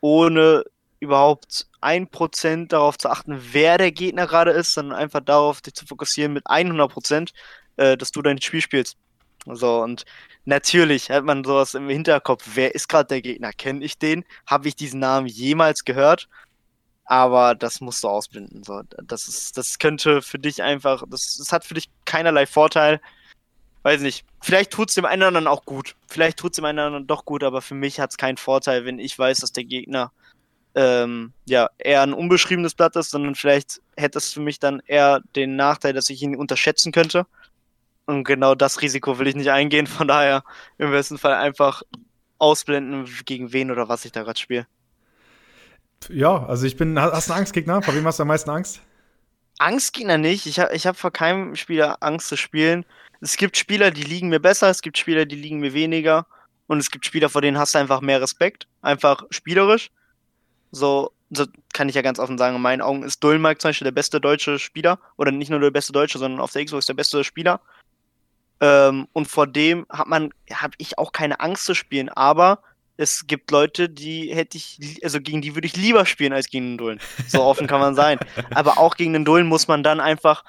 [0.00, 0.62] ohne
[1.00, 5.74] überhaupt ein Prozent darauf zu achten, wer der Gegner gerade ist, sondern einfach darauf, dich
[5.74, 7.32] zu fokussieren mit 100 Prozent,
[7.78, 8.96] äh, dass du dein Spiel spielst.
[9.46, 10.04] So, und
[10.44, 12.50] natürlich hat man sowas im Hinterkopf.
[12.54, 13.52] Wer ist gerade der Gegner?
[13.52, 14.24] Kenne ich den?
[14.46, 16.28] Habe ich diesen Namen jemals gehört?
[17.06, 18.62] Aber das musst du ausblenden.
[18.62, 23.00] So, das ist, das könnte für dich einfach, das, das hat für dich keinerlei Vorteil
[23.82, 25.96] weiß nicht, vielleicht tut es dem einen oder anderen auch gut.
[26.08, 28.36] Vielleicht tut es dem einen oder anderen doch gut, aber für mich hat es keinen
[28.36, 30.12] Vorteil, wenn ich weiß, dass der Gegner
[30.74, 35.20] ähm, ja eher ein unbeschriebenes Blatt ist, sondern vielleicht hätte es für mich dann eher
[35.36, 37.26] den Nachteil, dass ich ihn unterschätzen könnte.
[38.06, 39.86] Und genau das Risiko will ich nicht eingehen.
[39.86, 40.44] Von daher
[40.78, 41.82] im besten Fall einfach
[42.38, 44.66] ausblenden, gegen wen oder was ich da gerade spiele.
[46.08, 46.98] Ja, also ich bin.
[46.98, 47.82] Hast du einen Angstgegner?
[47.82, 48.80] Vor wem hast du am meisten Angst?
[49.62, 50.46] Angstgegner nicht.
[50.46, 52.84] Ich habe ich hab vor keinem Spieler Angst zu spielen
[53.22, 56.26] es gibt Spieler, die liegen mir besser, es gibt Spieler, die liegen mir weniger.
[56.66, 58.66] Und es gibt Spieler, vor denen hast du einfach mehr Respekt.
[58.82, 59.90] Einfach spielerisch.
[60.72, 63.84] So, so kann ich ja ganz offen sagen, in meinen Augen ist Dulmark zum Beispiel
[63.84, 64.98] der beste deutsche Spieler.
[65.16, 67.60] Oder nicht nur der beste deutsche, sondern auf der Xbox der beste Spieler.
[68.60, 72.08] Ähm, und vor dem hat man, habe ich auch keine Angst zu spielen.
[72.08, 72.60] Aber
[72.96, 76.72] es gibt Leute, die hätte ich, also gegen die würde ich lieber spielen als gegen
[76.72, 77.00] den Dullen.
[77.26, 78.18] So offen kann man sein.
[78.54, 80.44] Aber auch gegen den Dullen muss man dann einfach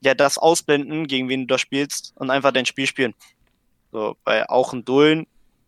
[0.00, 3.14] ja das ausblenden, gegen wen du da spielst und einfach dein Spiel spielen.
[3.90, 5.26] So, weil auch ein Dullen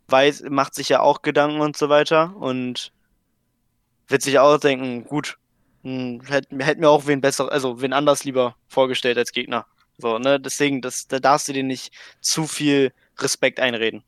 [0.08, 2.92] weiß, macht sich ja auch Gedanken und so weiter und
[4.08, 5.38] wird sich auch denken, gut,
[5.82, 9.66] hm, hätte hätt mir auch wen besser, also wen anders lieber vorgestellt als Gegner.
[9.98, 14.02] So, ne, deswegen, das, da darfst du dir nicht zu viel Respekt einreden.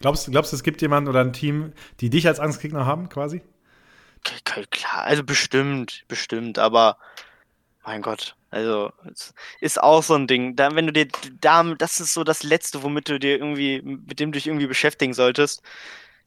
[0.00, 3.42] Glaubst du, glaubst, es gibt jemanden oder ein Team, die dich als Angstgegner haben, quasi?
[4.70, 6.98] Klar, also bestimmt, bestimmt, aber
[7.84, 8.92] mein Gott, also,
[9.60, 10.56] ist auch so ein Ding.
[10.56, 11.08] Da, wenn du dir
[11.40, 14.66] da, das ist so das Letzte, womit du dir irgendwie, mit dem du dich irgendwie
[14.66, 15.62] beschäftigen solltest.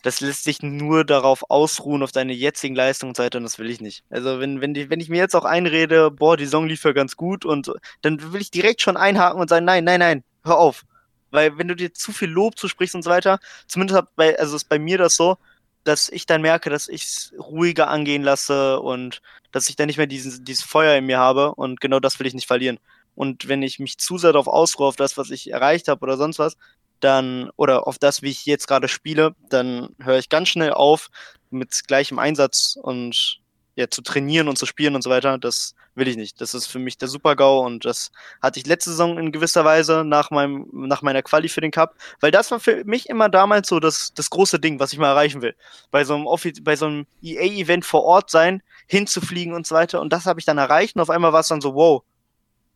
[0.04, 4.04] Das lässt sich nur darauf ausruhen, auf deine jetzigen Leistungen und das will ich nicht.
[4.10, 6.94] Also, wenn, wenn, die, wenn ich mir jetzt auch einrede, boah, die Song lief ja
[6.94, 7.72] ganz gut, und
[8.02, 10.86] dann will ich direkt schon einhaken und sagen, nein, nein, nein, hör auf.
[11.34, 14.70] Weil wenn du dir zu viel Lob zusprichst und so weiter, zumindest bei, also ist
[14.70, 15.38] bei mir das so,
[15.84, 19.22] dass ich dann merke, dass ich es ruhiger angehen lasse und
[19.52, 22.28] dass ich dann nicht mehr diesen, dieses Feuer in mir habe und genau das will
[22.28, 22.80] ich nicht verlieren.
[23.16, 26.18] Und wenn ich mich zu sehr darauf ausruhe, auf das, was ich erreicht habe oder
[26.18, 26.56] sonst was,
[27.00, 31.10] dann, oder auf das, wie ich jetzt gerade spiele, dann höre ich ganz schnell auf
[31.50, 33.40] mit gleichem Einsatz und
[33.76, 36.42] ja, zu trainieren und zu spielen und so weiter, das will ich nicht.
[36.42, 38.12] Das ist für mich der Super-GAU und das
[38.42, 41.96] hatte ich letzte Saison in gewisser Weise nach meinem, nach meiner Quali für den Cup,
[42.20, 45.10] weil das war für mich immer damals so das, das große Ding, was ich mal
[45.10, 45.56] erreichen will.
[45.92, 46.28] Bei so einem,
[46.64, 50.46] bei so einem EA-Event vor Ort sein, hinzufliegen und so weiter und das habe ich
[50.46, 52.04] dann erreicht und auf einmal war es dann so, wow,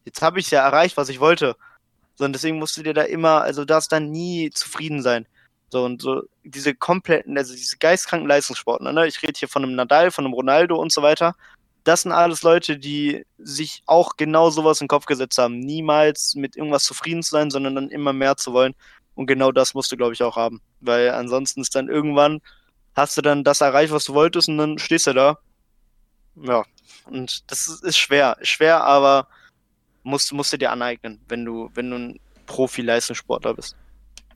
[0.05, 1.55] jetzt habe ich ja erreicht, was ich wollte.
[2.15, 5.27] So, und deswegen musst du dir da immer, also darfst dann nie zufrieden sein.
[5.69, 9.07] So und so diese kompletten, also diese geistkranken Leistungssportler, ne?
[9.07, 11.35] Ich rede hier von einem Nadal, von einem Ronaldo und so weiter.
[11.83, 15.59] Das sind alles Leute, die sich auch genau sowas in den Kopf gesetzt haben.
[15.59, 18.75] Niemals mit irgendwas zufrieden zu sein, sondern dann immer mehr zu wollen.
[19.15, 20.61] Und genau das musst du, glaube ich, auch haben.
[20.81, 22.41] Weil ansonsten ist dann irgendwann,
[22.95, 25.39] hast du dann das erreicht, was du wolltest, und dann stehst du da.
[26.35, 26.65] Ja.
[27.05, 28.37] Und das ist, ist schwer.
[28.41, 29.27] Schwer, aber
[30.03, 33.75] musst, musst du dir aneignen, wenn du, wenn du ein Profi-Leistungssportler bist.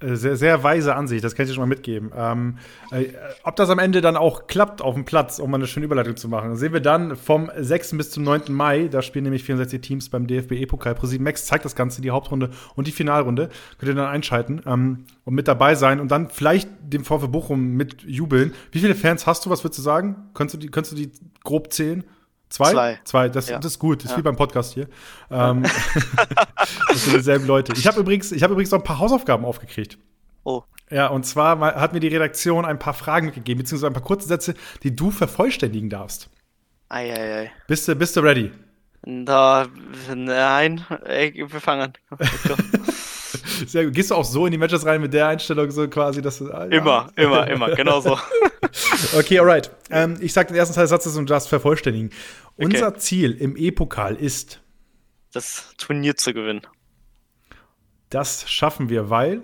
[0.01, 2.11] Äh, sehr, sehr weise Ansicht, das kann ich dir schon mal mitgeben.
[2.15, 2.57] Ähm,
[2.91, 3.05] äh,
[3.43, 6.15] ob das am Ende dann auch klappt auf dem Platz, um mal eine schöne Überleitung
[6.17, 7.97] zu machen, sehen wir dann vom 6.
[7.97, 8.43] bis zum 9.
[8.49, 8.87] Mai.
[8.87, 10.95] Da spielen nämlich 64 Teams beim DFB E-Pokal.
[10.95, 13.49] ProSieben Max zeigt das Ganze, die Hauptrunde und die Finalrunde.
[13.77, 17.73] Könnt ihr dann einschalten ähm, und mit dabei sein und dann vielleicht dem VfB Bochum
[17.73, 18.53] mit jubeln.
[18.71, 19.49] Wie viele Fans hast du?
[19.49, 20.15] Was würdest du sagen?
[20.33, 21.11] Könntest du die, könntest du die
[21.43, 22.03] grob zählen?
[22.51, 22.71] Zwei?
[22.71, 22.99] Zwei.
[23.05, 23.29] Zwei.
[23.29, 23.57] Das, ja.
[23.57, 23.99] das ist gut.
[23.99, 24.17] Das ist ja.
[24.17, 24.87] wie beim Podcast hier.
[25.31, 25.63] Ähm,
[26.89, 27.73] das sind dieselben Leute.
[27.77, 29.97] Ich habe übrigens, hab übrigens noch ein paar Hausaufgaben aufgekriegt.
[30.43, 30.63] Oh.
[30.89, 34.27] Ja, und zwar hat mir die Redaktion ein paar Fragen mitgegeben, beziehungsweise ein paar kurze
[34.27, 36.29] Sätze, die du vervollständigen darfst.
[36.89, 37.51] Eieiei.
[37.67, 38.51] Bist du, bist du ready?
[39.03, 39.67] Da,
[40.13, 41.93] nein, wir fangen an.
[43.65, 43.93] Sehr gut.
[43.93, 46.51] Gehst du auch so in die Matches rein mit der Einstellung, so quasi, dass du.
[46.51, 46.77] Ah, ja.
[46.77, 48.17] Immer, immer, immer, genau so.
[49.17, 49.71] okay, alright.
[49.89, 52.11] Ähm, ich sag den ersten Teil des Satzes und du darfst vervollständigen.
[52.57, 52.65] Okay.
[52.65, 54.61] Unser Ziel im E-Pokal ist.
[55.31, 56.61] Das Turnier zu gewinnen.
[58.09, 59.41] Das schaffen wir, weil.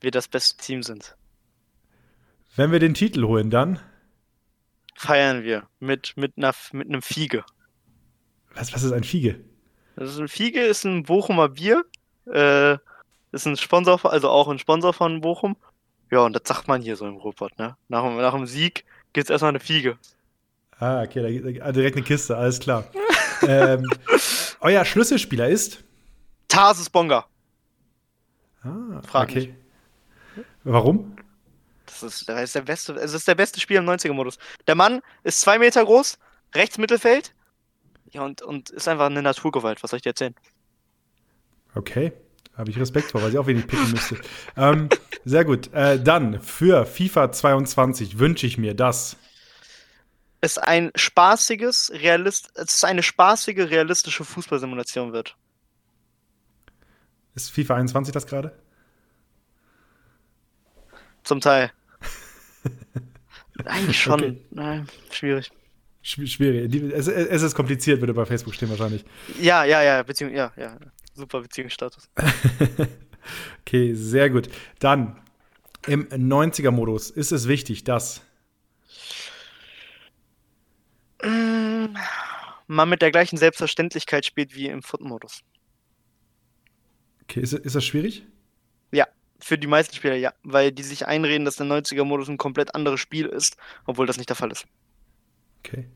[0.00, 1.16] Wir das beste Team sind.
[2.56, 3.78] Wenn wir den Titel holen, dann.
[4.96, 7.44] Feiern wir mit, mit, einer, mit einem Fiege.
[8.54, 9.40] Was, was ist ein Fiege?
[9.96, 11.84] Das ist ein Fiege ist ein Bochumer Bier.
[12.26, 12.78] Äh,
[13.32, 15.56] ist ein Sponsor, also auch ein Sponsor von Bochum.
[16.10, 17.76] Ja, und das sagt man hier so im Ruhrpott, ne?
[17.88, 19.98] Nach, nach dem Sieg gibt's erstmal eine Fiege.
[20.84, 22.84] Ah, okay, da, da, direkt eine Kiste, alles klar.
[23.48, 23.90] ähm,
[24.60, 25.82] euer Schlüsselspieler ist?
[26.46, 27.24] Tarsis Bonga.
[28.62, 29.54] Ah, Frag okay.
[30.36, 30.44] Mich.
[30.64, 31.16] Warum?
[31.86, 34.36] Das ist, das ist der beste, es ist der beste Spieler im 90er-Modus.
[34.66, 36.18] Der Mann ist zwei Meter groß,
[36.54, 37.32] rechts Mittelfeld.
[38.10, 40.34] Ja, und, und ist einfach eine Naturgewalt, was soll ich dir erzählen?
[41.74, 42.12] Okay.
[42.58, 44.18] Habe ich Respekt vor, weil ich auch wenig picken müsste.
[44.58, 44.90] ähm,
[45.24, 45.72] sehr gut.
[45.72, 49.16] Äh, dann für FIFA 22 wünsche ich mir, dass
[50.44, 55.36] es ein spaßiges, realist es ist eine spaßige, realistische Fußballsimulation wird.
[57.34, 58.52] Ist FIFA 21 das gerade?
[61.24, 61.72] Zum Teil.
[63.64, 64.20] Eigentlich schon.
[64.20, 64.44] Okay.
[64.50, 65.50] Nein, schwierig.
[66.02, 66.92] Schwierig.
[66.92, 69.06] Es, es, ist kompliziert, würde bei Facebook stehen wahrscheinlich.
[69.40, 70.76] Ja, ja, ja, Beziehung, ja, ja.
[71.14, 72.10] Super Beziehungsstatus.
[73.60, 74.50] okay, sehr gut.
[74.80, 75.16] Dann
[75.86, 78.20] im 90er-Modus ist es wichtig, dass
[82.66, 85.42] man mit der gleichen Selbstverständlichkeit spielt wie im Foot-Modus.
[87.22, 88.24] Okay, ist, ist das schwierig?
[88.92, 89.06] Ja,
[89.40, 93.00] für die meisten Spieler ja, weil die sich einreden, dass der 90er-Modus ein komplett anderes
[93.00, 93.56] Spiel ist,
[93.86, 94.66] obwohl das nicht der Fall ist.
[95.60, 95.88] Okay.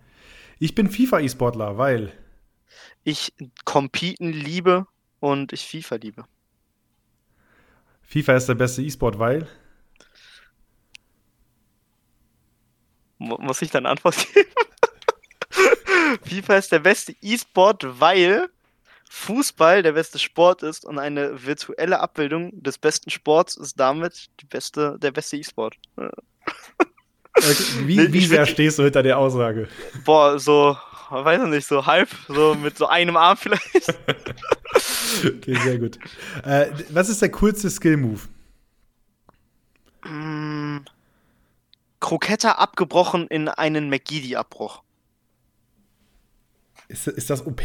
[0.59, 2.13] Ich bin FIFA-E-Sportler, weil
[3.05, 3.33] ich
[3.65, 4.87] Competen liebe
[5.21, 6.25] und ich FIFA liebe.
[8.03, 9.47] FIFA ist der beste E-Sport, weil?
[13.19, 14.49] Muss ich dann Antwort geben?
[16.29, 18.49] FIFA ist der beste E-Sport, weil
[19.11, 24.47] Fußball der beste Sport ist und eine virtuelle Abbildung des besten Sports ist damit die
[24.47, 25.77] beste, der beste E-Sport.
[27.81, 29.69] wie, wie sehr stehst du hinter der Aussage?
[30.05, 30.77] Boah, so,
[31.11, 33.95] weiß ich nicht, so halb, so mit so einem Arm vielleicht.
[35.25, 35.99] okay, sehr gut.
[36.45, 38.21] Äh, was ist der coolste Skill-Move?
[40.05, 40.79] Mm,
[42.01, 44.83] Kroketta abgebrochen in einen McGeady-Abbruch.
[46.89, 47.63] Ist, ist das OP?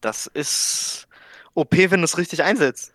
[0.00, 1.06] Das ist
[1.54, 2.92] OP, wenn du es richtig einsetzt.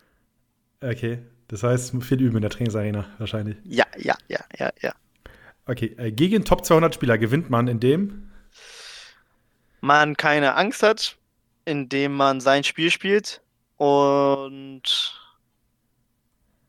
[0.80, 3.56] Okay, das heißt viel üben in der Trainingsarena wahrscheinlich.
[3.64, 4.92] Ja, ja, ja, ja, ja.
[5.66, 8.30] Okay, äh, gegen Top 200 Spieler gewinnt man, indem
[9.80, 11.16] man keine Angst hat,
[11.64, 13.40] indem man sein Spiel spielt
[13.76, 14.82] und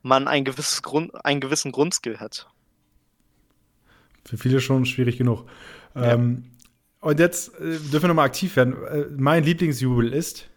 [0.02, 2.48] man ein gewisses Grund, einen gewissen Grundskill hat.
[4.26, 5.46] Für viele schon schwierig genug.
[5.96, 6.14] Ja.
[6.14, 6.52] Ähm,
[7.08, 8.76] und jetzt äh, dürfen wir nochmal aktiv werden.
[8.86, 10.50] Äh, mein Lieblingsjubel ist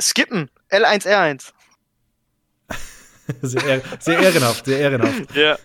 [0.00, 1.52] Skippen, L1R1.
[3.42, 5.22] sehr, sehr ehrenhaft, sehr ehrenhaft.
[5.36, 5.56] Ja.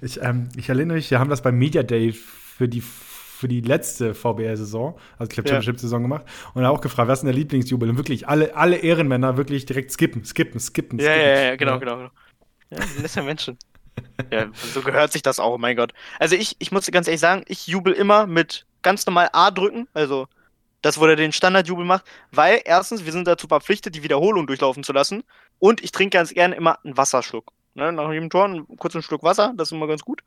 [0.00, 3.60] Ich, ähm, ich erinnere mich, wir haben das beim Media Day für die für die
[3.60, 6.24] letzte VBR-Saison, also Club Championship-Saison gemacht,
[6.54, 7.90] und auch gefragt, was ist denn der Lieblingsjubel?
[7.90, 10.98] Und wirklich alle, alle Ehrenmänner wirklich direkt skippen, skippen, skippen.
[10.98, 11.28] Ja, skippen.
[11.28, 12.10] ja, ja, genau, genau, genau.
[12.70, 13.58] Ja, das ja Menschen.
[14.30, 15.92] Ja, so gehört sich das auch, mein Gott.
[16.18, 19.88] Also ich, ich muss ganz ehrlich sagen, ich jubel immer mit ganz normal A drücken,
[19.94, 20.28] also
[20.82, 24.82] das, wo er den Standardjubel macht, weil erstens, wir sind dazu verpflichtet, die Wiederholung durchlaufen
[24.82, 25.22] zu lassen
[25.58, 27.52] und ich trinke ganz gerne immer einen Wasserschluck.
[27.74, 30.22] Ne, nach jedem Tor einen kurzen Schluck Wasser, das ist immer ganz gut.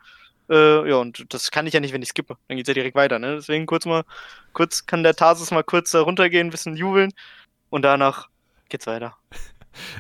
[0.49, 2.38] Äh, ja, und das kann ich ja nicht, wenn ich skippe.
[2.47, 3.36] Dann geht's ja direkt weiter, ne?
[3.36, 4.03] Deswegen kurz mal,
[4.53, 7.13] kurz kann der Tarsus mal kurz da runtergehen, ein bisschen jubeln
[7.70, 8.30] und danach
[8.70, 9.18] geht's weiter.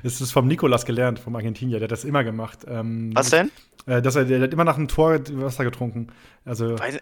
[0.03, 2.59] Es ist vom Nikolas gelernt, vom Argentinier, der hat das immer gemacht.
[2.67, 3.51] Ähm, Was denn?
[3.85, 6.07] Äh, dass er, der hat immer nach einem Tor Wasser getrunken.
[6.43, 6.77] Also.
[6.79, 6.99] Weiß,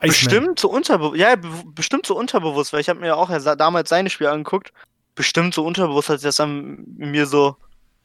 [0.00, 1.34] bestimmt so unterbewusst, ja,
[1.74, 4.72] bestimmt so unterbewusst, weil ich habe mir ja auch ja damals seine Spiele angeguckt.
[5.14, 7.56] Bestimmt so unterbewusst hat sich das dann mir so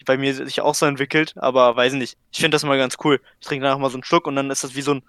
[0.06, 2.18] bei mir sich auch so entwickelt, aber weiß nicht.
[2.32, 3.22] Ich finde das mal ganz cool.
[3.40, 5.04] Ich trinke danach mal so einen Schluck und dann ist das wie so ein,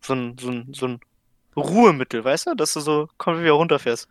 [0.00, 1.00] so ein, so ein, so ein
[1.56, 2.54] Ruhemittel, weißt du?
[2.54, 4.08] Dass du so komplett wieder runterfährst.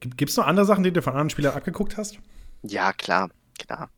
[0.00, 2.18] Gibt es noch andere Sachen, die du von anderen Spielern abgeguckt hast?
[2.66, 3.90] Ja, klar, klar.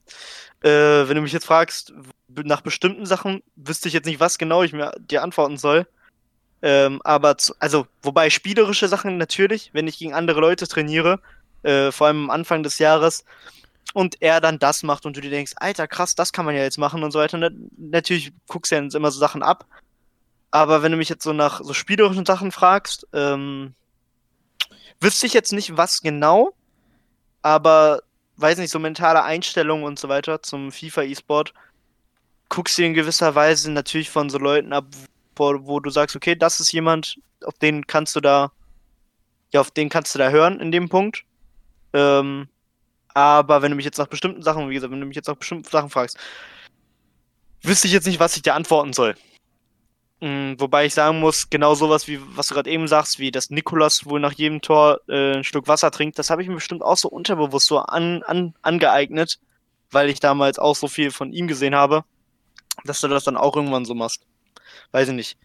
[0.61, 1.93] Äh, wenn du mich jetzt fragst,
[2.29, 5.87] nach bestimmten Sachen wüsste ich jetzt nicht, was genau ich mir dir antworten soll.
[6.62, 11.21] Ähm, aber, zu, also, wobei spielerische Sachen natürlich, wenn ich gegen andere Leute trainiere,
[11.62, 13.25] äh, vor allem am Anfang des Jahres,
[13.95, 16.62] und er dann das macht und du dir denkst, Alter, krass, das kann man ja
[16.62, 17.39] jetzt machen und so weiter.
[17.39, 19.64] Und natürlich guckst du ja immer so Sachen ab.
[20.51, 23.75] Aber wenn du mich jetzt so nach so spielerischen Sachen fragst, ähm,
[25.01, 26.53] wüsste ich jetzt nicht, was genau,
[27.43, 28.03] aber
[28.37, 31.55] weiß nicht, so mentale Einstellung und so weiter zum FIFA E-Sport,
[32.49, 34.87] guckst du in gewisser Weise natürlich von so Leuten ab,
[35.37, 38.53] wo, wo du sagst, okay, das ist jemand, auf den kannst du da,
[39.53, 41.24] ja, auf den kannst du da hören in dem Punkt.
[41.93, 42.49] Ähm,
[43.14, 45.37] aber wenn du mich jetzt nach bestimmten Sachen, wie gesagt, wenn du mich jetzt nach
[45.37, 46.18] bestimmten Sachen fragst,
[47.62, 49.14] wüsste ich jetzt nicht, was ich dir antworten soll.
[50.21, 53.51] Mhm, wobei ich sagen muss, genau sowas wie, was du gerade eben sagst, wie dass
[53.51, 56.83] Nikolas wohl nach jedem Tor äh, ein Stück Wasser trinkt, das habe ich mir bestimmt
[56.83, 59.39] auch so unterbewusst so an, an, angeeignet,
[59.91, 62.05] weil ich damals auch so viel von ihm gesehen habe,
[62.85, 64.23] dass du das dann auch irgendwann so machst.
[64.93, 65.37] Weiß ich nicht.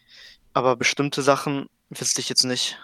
[0.53, 2.77] Aber bestimmte Sachen wüsste ich jetzt nicht.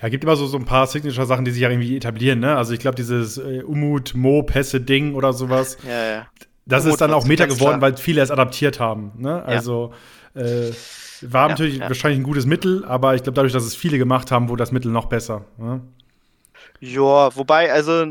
[0.00, 2.56] Ja, gibt immer so, so ein paar Signature-Sachen, die sich ja irgendwie etablieren, ne?
[2.56, 5.78] Also ich glaube, dieses äh, Umut, Mo, Pässe, Ding oder sowas.
[5.86, 6.26] Ja, ja.
[6.66, 7.92] Das Umut ist dann auch Meta geworden, klar.
[7.92, 9.12] weil viele es adaptiert haben.
[9.16, 9.42] Ne?
[9.44, 9.96] Also ja.
[10.34, 10.72] Äh,
[11.22, 11.88] war ja, natürlich ja.
[11.88, 14.72] wahrscheinlich ein gutes Mittel, aber ich glaube, dadurch, dass es viele gemacht haben, wurde das
[14.72, 15.44] Mittel noch besser.
[15.58, 15.80] Ne?
[16.80, 18.04] Ja, wobei, also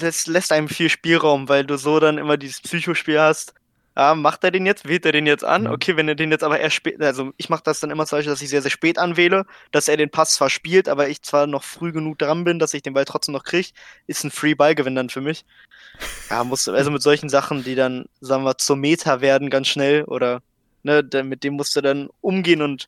[0.00, 3.54] lässt, lässt einem viel Spielraum, weil du so dann immer dieses Psychospiel hast
[3.96, 4.86] ja, macht er den jetzt?
[4.86, 5.62] Wählt er den jetzt an?
[5.62, 5.70] Mhm.
[5.70, 8.18] Okay, wenn er den jetzt aber erst spät, also ich mache das dann immer zum
[8.18, 11.22] Beispiel, dass ich sehr, sehr spät anwähle, dass er den Pass zwar spielt, aber ich
[11.22, 13.70] zwar noch früh genug dran bin, dass ich den Ball trotzdem noch kriege,
[14.06, 15.46] ist ein Free-Ball-Gewinn dann für mich.
[16.28, 20.04] Ja, muss, also mit solchen Sachen, die dann, sagen wir, zur Meta werden ganz schnell
[20.04, 20.42] oder,
[20.86, 22.86] ne, mit dem musst du dann umgehen und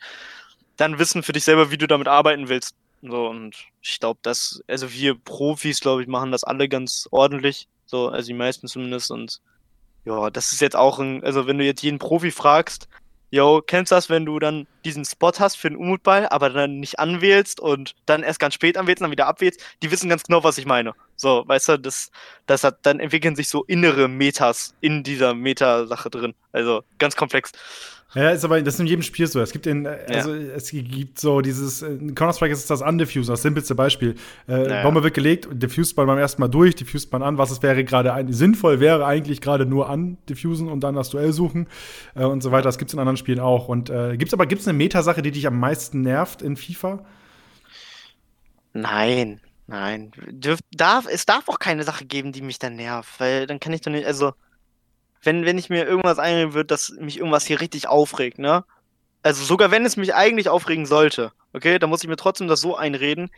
[0.76, 2.74] dann wissen für dich selber, wie du damit arbeiten willst.
[3.02, 7.68] So, und ich glaube, dass, also wir Profis, glaube ich, machen das alle ganz ordentlich.
[7.86, 9.40] So, also die meisten zumindest und
[10.04, 12.88] ja, das ist jetzt auch ein, also wenn du jetzt jeden Profi fragst,
[13.30, 16.80] yo, kennst du das, wenn du dann diesen Spot hast für den Umutball, aber dann
[16.80, 20.24] nicht anwählst und dann erst ganz spät anwählst und dann wieder abwählst, die wissen ganz
[20.24, 20.94] genau, was ich meine.
[21.16, 22.10] So, weißt du, das,
[22.46, 26.34] das hat, dann entwickeln sich so innere Metas in dieser Meta-Sache drin.
[26.52, 27.52] Also ganz komplex.
[28.14, 29.38] Ja, ist aber das ist in jedem Spiel so.
[29.40, 30.54] Es gibt in, also ja.
[30.56, 34.14] es gibt so dieses, in Counter-Strike ist das Undiffusen, das simpelste Beispiel.
[34.48, 34.82] Äh, naja.
[34.82, 37.84] Bombe wird gelegt, diffused man beim ersten Mal durch, diffused man an, was es wäre
[37.84, 41.66] gerade sinnvoll wäre eigentlich gerade nur an diffusen und dann das Duell suchen
[42.14, 42.62] äh, und so weiter.
[42.64, 43.68] Das gibt's in anderen Spielen auch.
[43.68, 47.04] Und äh, gibt's aber gibt's eine Metasache, die dich am meisten nervt in FIFA?
[48.72, 50.12] Nein, nein.
[50.28, 53.72] Dürf, darf, es darf auch keine Sache geben, die mich dann nervt, weil dann kann
[53.72, 54.32] ich doch nicht, also
[55.22, 58.64] wenn, wenn ich mir irgendwas einreden würde, dass mich irgendwas hier richtig aufregt, ne?
[59.22, 62.60] Also sogar wenn es mich eigentlich aufregen sollte, okay, dann muss ich mir trotzdem das
[62.60, 63.30] so einreden,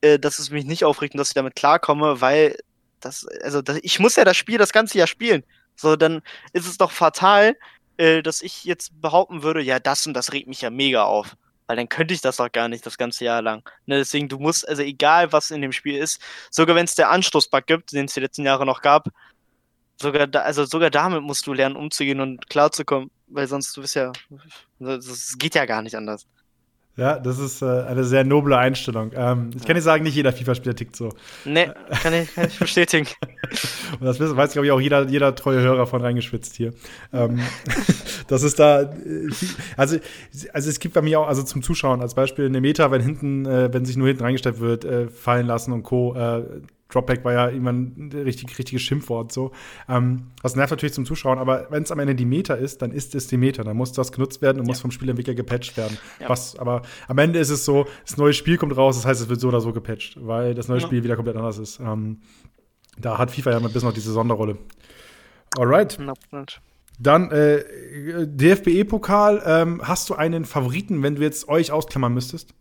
[0.00, 2.56] äh, dass es mich nicht aufregt und dass ich damit klarkomme, weil
[3.00, 5.44] das, also das, ich muss ja das Spiel das ganze Jahr spielen.
[5.76, 6.22] So, dann
[6.52, 7.56] ist es doch fatal,
[7.98, 11.36] äh, dass ich jetzt behaupten würde, ja, das und das regt mich ja mega auf.
[11.66, 13.62] Weil dann könnte ich das doch gar nicht das ganze Jahr lang.
[13.84, 17.10] Ne, deswegen, du musst, also egal was in dem Spiel ist, sogar wenn es der
[17.10, 19.08] Anstoßbug gibt, den es die letzten Jahre noch gab,
[20.00, 23.96] sogar da, also sogar damit musst du lernen, umzugehen und klarzukommen, weil sonst du bist
[23.96, 24.12] ja,
[24.78, 26.26] das geht ja gar nicht anders.
[26.98, 29.12] Ja, das ist äh, eine sehr noble Einstellung.
[29.14, 31.10] Ähm, ich kann nicht sagen, nicht jeder FIFA-Spieler tickt so.
[31.44, 31.70] Nee,
[32.02, 33.06] kann ich, kann ich bestätigen.
[34.00, 36.74] Und das weiß, glaube ich, auch jeder, jeder treue Hörer von reingeschwitzt hier.
[37.12, 37.38] Ähm,
[38.26, 38.88] das ist da, äh,
[39.76, 39.98] also,
[40.52, 43.46] also es gibt bei mir auch, also zum Zuschauen als Beispiel eine Meta, wenn hinten,
[43.46, 46.16] äh, wenn sich nur hinten reingestellt wird, äh, fallen lassen und Co.
[46.90, 49.52] Dropback war ja irgendwann ein richtig, richtiges Schimpfwort so.
[49.88, 52.92] Ähm, das nervt natürlich zum Zuschauen, aber wenn es am Ende die Meta ist, dann
[52.92, 53.62] ist es die Meta.
[53.62, 54.70] Dann muss das genutzt werden und ja.
[54.70, 55.98] muss vom Spielentwickler gepatcht werden.
[56.18, 56.30] Ja.
[56.30, 59.28] Was, aber am Ende ist es so, das neue Spiel kommt raus, das heißt, es
[59.28, 60.86] wird so oder so gepatcht, weil das neue ja.
[60.86, 61.78] Spiel wieder komplett anders ist.
[61.78, 62.22] Ähm,
[62.98, 64.56] da hat FIFA ja ein bisschen noch diese Sonderrolle.
[65.58, 65.98] Alright.
[66.98, 69.42] Dann äh, DFBE-Pokal.
[69.44, 72.54] Ähm, hast du einen Favoriten, wenn du jetzt euch ausklammern müsstest?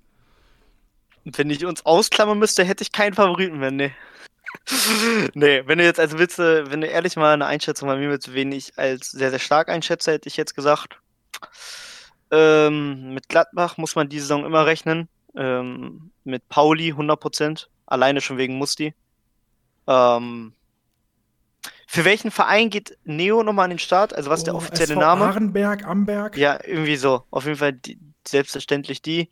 [1.24, 3.92] Wenn ich uns ausklammern müsste, hätte ich keinen Favoriten mehr, nee.
[5.34, 8.10] Nee, wenn du jetzt, also willst du, wenn du ehrlich mal eine Einschätzung bei mir
[8.10, 11.00] willst, wen ich als sehr, sehr stark einschätze, hätte ich jetzt gesagt.
[12.32, 15.08] Ähm, mit Gladbach muss man die Saison immer rechnen.
[15.36, 17.68] Ähm, mit Pauli 100%.
[17.86, 18.94] Alleine schon wegen Musti.
[19.88, 20.54] Ähm,
[21.88, 24.14] für welchen Verein geht Neo nochmal an den Start?
[24.14, 25.26] Also was ist oh, der offizielle SV Name?
[25.26, 26.38] Arenberg, Amberg?
[26.38, 27.24] Ja, irgendwie so.
[27.32, 27.98] Auf jeden Fall die,
[28.28, 29.30] selbstverständlich die.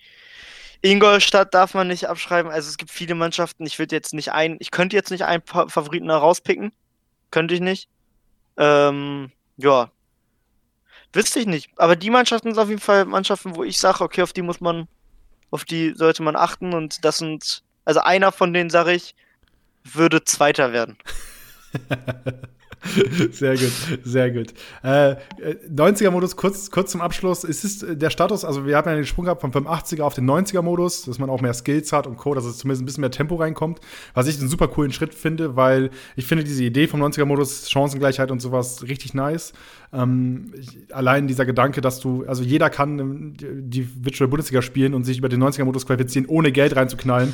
[0.86, 2.52] Ingolstadt darf man nicht abschreiben.
[2.52, 3.66] Also es gibt viele Mannschaften.
[3.66, 6.72] Ich würde jetzt nicht ein, ich könnte jetzt nicht einen Favoriten herauspicken.
[7.32, 7.90] Könnte ich nicht.
[8.58, 9.90] Ähm, ja.
[11.12, 11.72] Wüsste ich nicht.
[11.78, 14.62] Aber die Mannschaften sind auf jeden Fall Mannschaften, wo ich sage, okay, auf die muss
[14.62, 14.88] man,
[15.50, 16.72] auf die sollte man achten.
[16.74, 19.16] Und das sind, also einer von denen, sage ich,
[19.84, 21.00] würde Zweiter werden.
[23.32, 23.72] Sehr gut,
[24.04, 24.54] sehr gut.
[24.84, 25.16] Äh,
[25.74, 27.44] 90er-Modus, kurz, kurz zum Abschluss.
[27.44, 30.30] Ist es der Status, also wir haben ja den Sprung gehabt vom 85er auf den
[30.30, 33.12] 90er-Modus, dass man auch mehr Skills hat und Co., dass es zumindest ein bisschen mehr
[33.12, 33.80] Tempo reinkommt,
[34.14, 38.32] was ich einen super coolen Schritt finde, weil ich finde diese Idee vom 90er-Modus, Chancengleichheit
[38.32, 39.54] und sowas richtig nice.
[39.92, 40.54] Ähm,
[40.92, 45.30] allein dieser Gedanke, dass du, also jeder kann die Virtual Bundesliga spielen und sich über
[45.30, 47.34] den 90er-Modus qualifizieren, ohne Geld reinzuknallen.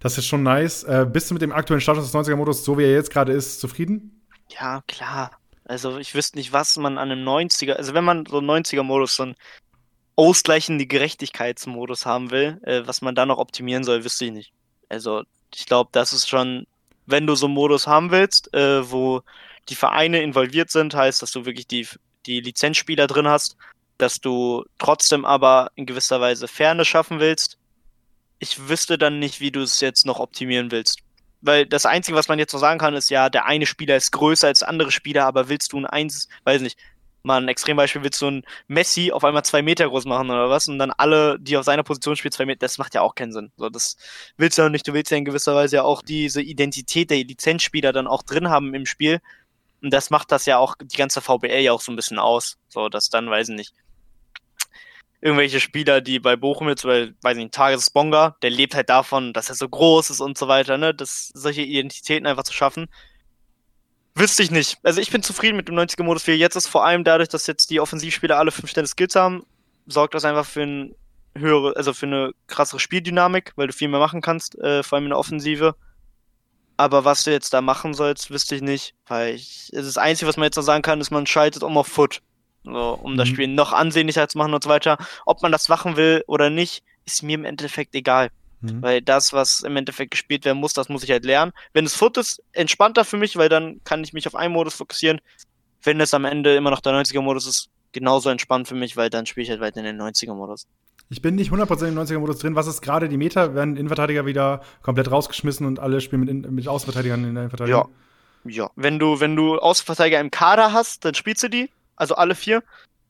[0.00, 0.82] Das ist schon nice.
[0.84, 3.60] Äh, bist du mit dem aktuellen Status des 90er-Modus, so wie er jetzt gerade ist,
[3.60, 4.19] zufrieden?
[4.52, 5.30] Ja, klar.
[5.64, 9.16] Also ich wüsste nicht, was man an einem 90er, also wenn man so einen 90er-Modus,
[9.16, 9.36] so einen
[10.16, 14.52] ausgleichende Gerechtigkeitsmodus haben will, äh, was man da noch optimieren soll, wüsste ich nicht.
[14.88, 15.22] Also
[15.54, 16.66] ich glaube, das ist schon,
[17.06, 19.22] wenn du so einen Modus haben willst, äh, wo
[19.68, 21.86] die Vereine involviert sind, heißt, dass du wirklich die,
[22.26, 23.56] die Lizenzspieler drin hast,
[23.98, 27.58] dass du trotzdem aber in gewisser Weise Fairness schaffen willst.
[28.40, 31.00] Ich wüsste dann nicht, wie du es jetzt noch optimieren willst
[31.40, 34.12] weil das Einzige, was man jetzt noch sagen kann, ist ja, der eine Spieler ist
[34.12, 36.78] größer als andere Spieler, aber willst du ein eins, weiß nicht,
[37.22, 40.68] mal ein Extrembeispiel, willst du ein Messi auf einmal zwei Meter groß machen oder was
[40.68, 43.32] und dann alle, die auf seiner Position spielen, zwei Meter, das macht ja auch keinen
[43.32, 43.52] Sinn.
[43.56, 43.96] So, das
[44.36, 47.18] willst du ja nicht, du willst ja in gewisser Weise ja auch diese Identität der
[47.18, 49.20] Lizenzspieler dann auch drin haben im Spiel.
[49.82, 52.56] Und das macht das ja auch die ganze VBL ja auch so ein bisschen aus.
[52.68, 53.74] So, dass dann, weiß ich nicht,
[55.20, 59.32] irgendwelche Spieler, die bei Bochum jetzt, weil, weiß nicht, Tages Bonga, der lebt halt davon,
[59.32, 62.86] dass er so groß ist und so weiter, ne, das, solche Identitäten einfach zu schaffen.
[64.14, 64.78] Wüsste ich nicht.
[64.82, 67.70] Also ich bin zufrieden mit dem 90er-Modus, wie jetzt ist, vor allem dadurch, dass jetzt
[67.70, 69.44] die Offensivspieler alle fünf Stände Skills haben,
[69.86, 70.94] sorgt das einfach für ein
[71.36, 75.04] höhere, also für eine krassere Spieldynamik, weil du viel mehr machen kannst, äh, vor allem
[75.04, 75.76] in der Offensive.
[76.76, 80.36] Aber was du jetzt da machen sollst, wüsste ich nicht, weil ich, das Einzige, was
[80.36, 82.22] man jetzt noch sagen kann, ist, man schaltet um auf Foot.
[82.64, 83.16] So, um mhm.
[83.16, 84.98] das Spiel noch ansehnlicher zu machen und so weiter.
[85.26, 88.30] Ob man das machen will oder nicht, ist mir im Endeffekt egal.
[88.60, 88.82] Mhm.
[88.82, 91.52] Weil das, was im Endeffekt gespielt werden muss, das muss ich halt lernen.
[91.72, 94.74] Wenn es Foot ist, entspannter für mich, weil dann kann ich mich auf einen Modus
[94.74, 95.20] fokussieren.
[95.82, 99.24] Wenn es am Ende immer noch der 90er-Modus ist, genauso entspannt für mich, weil dann
[99.24, 100.66] spiele ich halt weiter in den 90er-Modus.
[101.08, 102.54] Ich bin nicht 100% im 90er-Modus drin.
[102.54, 103.54] Was ist gerade die Meta?
[103.54, 107.80] Werden Innenverteidiger wieder komplett rausgeschmissen und alle spielen mit, in, mit Außenverteidigern in der Innenverteidigung?
[107.80, 107.88] Ja.
[108.44, 108.70] Ja.
[108.76, 111.70] Wenn du, wenn du Außenverteidiger im Kader hast, dann spielst du die
[112.00, 112.62] also alle vier.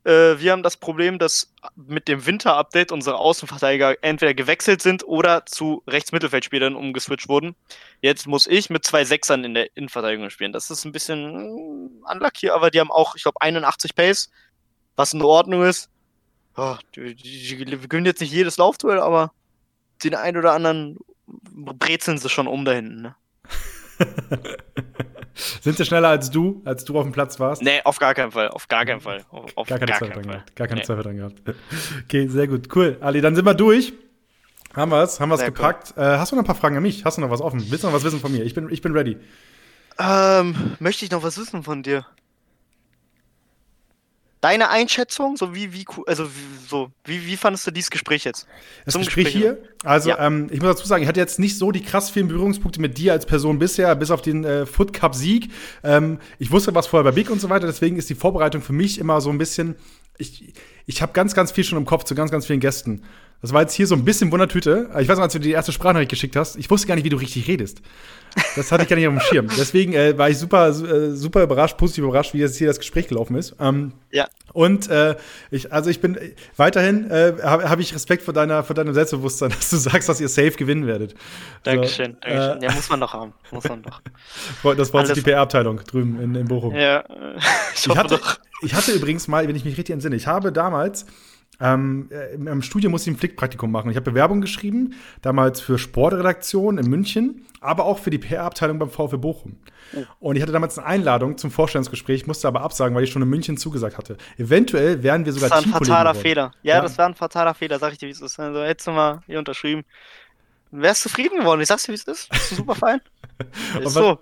[0.05, 5.47] Äh, wir haben das Problem, dass mit dem Winter-Update unsere Außenverteidiger entweder gewechselt sind oder
[5.47, 7.55] zu Rechtsmittelfeldspielern umgeswitcht wurden.
[8.01, 10.53] Jetzt muss ich mit zwei Sechsern in der Innenverteidigung spielen.
[10.53, 14.31] Das ist ein bisschen äh, unlucky, aber die haben auch, ich glaube, 81 Pace,
[14.97, 15.89] was in Ordnung ist.
[16.57, 19.33] Oh, die, die, die, wir gewinnen jetzt nicht jedes Laufduell, aber
[20.03, 23.03] den einen oder anderen brezeln sie schon um da hinten.
[23.03, 23.15] Ne?
[25.61, 27.63] Sind sie schneller als du, als du auf dem Platz warst?
[27.63, 28.49] Nee, auf gar keinen Fall.
[28.49, 29.25] Auf gar keinen Fall.
[29.31, 30.57] Auf gar keine Zweifel dran gehabt.
[30.57, 30.87] Gar keine nee.
[30.87, 31.43] Zweifel dran gehabt.
[32.05, 32.75] Okay, sehr gut.
[32.75, 32.97] Cool.
[33.01, 33.93] Ali, dann sind wir durch.
[34.75, 35.95] Haben wir es, haben wir es gepackt.
[35.97, 36.03] Cool.
[36.05, 37.05] Äh, hast du noch ein paar Fragen an mich?
[37.05, 37.65] Hast du noch was offen?
[37.71, 38.45] Willst du noch was wissen von mir?
[38.45, 39.17] Ich bin, ich bin ready.
[39.99, 42.07] Ähm, möchte ich noch was wissen von dir?
[44.41, 48.47] Deine Einschätzung, so wie, wie, also wie, so, wie, wie fandest du dieses Gespräch jetzt?
[48.87, 49.59] Das Gespräch, Gespräch, hier?
[49.85, 50.27] Also, ja.
[50.27, 52.97] ähm, ich muss dazu sagen, ich hatte jetzt nicht so die krass vielen Berührungspunkte mit
[52.97, 55.51] dir als Person bisher, bis auf den äh, Foot Cup Sieg.
[55.85, 58.73] Ähm, ich wusste was vorher bei Big und so weiter, deswegen ist die Vorbereitung für
[58.73, 59.77] mich immer so ein bisschen,
[60.17, 60.55] ich,
[60.87, 63.03] ich habe ganz, ganz viel schon im Kopf zu ganz, ganz vielen Gästen.
[63.43, 64.91] Das war jetzt hier so ein bisschen Wundertüte.
[64.99, 67.11] Ich weiß noch, als du die erste Sprachnachricht geschickt hast, ich wusste gar nicht, wie
[67.11, 67.81] du richtig redest.
[68.55, 69.49] Das hatte ich gar nicht auf dem Schirm.
[69.59, 73.09] Deswegen äh, war ich super, äh, super überrascht, positiv überrascht, wie jetzt hier das Gespräch
[73.09, 73.57] gelaufen ist.
[73.59, 74.29] Ähm, ja.
[74.53, 75.17] Und äh,
[75.51, 76.19] ich, also ich bin
[76.57, 80.21] weiterhin äh, habe hab ich Respekt vor deiner, vor deinem Selbstbewusstsein, dass du sagst, dass
[80.21, 81.15] ihr safe gewinnen werdet.
[81.63, 82.13] Dankeschön.
[82.23, 82.63] So, Dankeschön.
[82.63, 83.33] Äh, ja, muss man doch haben.
[83.51, 84.01] Muss man doch.
[84.77, 86.75] Das war die PR-Abteilung drüben in, in Bochum.
[86.75, 87.05] Ja,
[87.75, 88.21] ich, ich hatte,
[88.63, 91.07] ich hatte übrigens mal, wenn ich mich richtig entsinne, ich habe damals
[91.61, 93.91] ähm, Im Studium musste ich ein Pflichtpraktikum machen.
[93.91, 98.91] Ich habe Bewerbung geschrieben, damals für Sportredaktion in München, aber auch für die PR-Abteilung beim
[98.91, 99.59] VfB Bochum.
[99.95, 100.05] Oh.
[100.21, 103.29] Und ich hatte damals eine Einladung zum Vorstellungsgespräch, musste aber absagen, weil ich schon in
[103.29, 104.17] München zugesagt hatte.
[104.39, 106.53] Eventuell wären wir sogar Das war ein fataler Fehler.
[106.63, 108.41] Ja, ja, das war ein fataler Fehler, sag ich dir, wie es ist.
[108.41, 109.85] Also hättest du mal hier unterschrieben.
[110.71, 111.61] Wärst zufrieden geworden.
[111.61, 112.33] Ich sag's dir, wie es ist.
[112.33, 113.01] ist super fein.
[113.83, 114.19] ist so.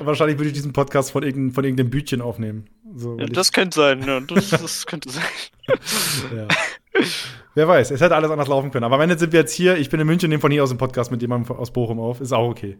[0.00, 2.68] Wahrscheinlich würde ich diesen Podcast von, irgendein, von irgendeinem Bütchen aufnehmen.
[2.94, 4.02] So, ja, das könnte sein.
[4.02, 5.22] Ja, das, das könnte sein.
[6.36, 6.48] ja.
[7.54, 8.84] Wer weiß, es hätte alles anders laufen können.
[8.84, 9.76] Aber am Ende sind wir jetzt hier.
[9.76, 12.20] Ich bin in München, nehme von hier aus den Podcast mit jemandem aus Bochum auf.
[12.20, 12.78] Ist auch okay.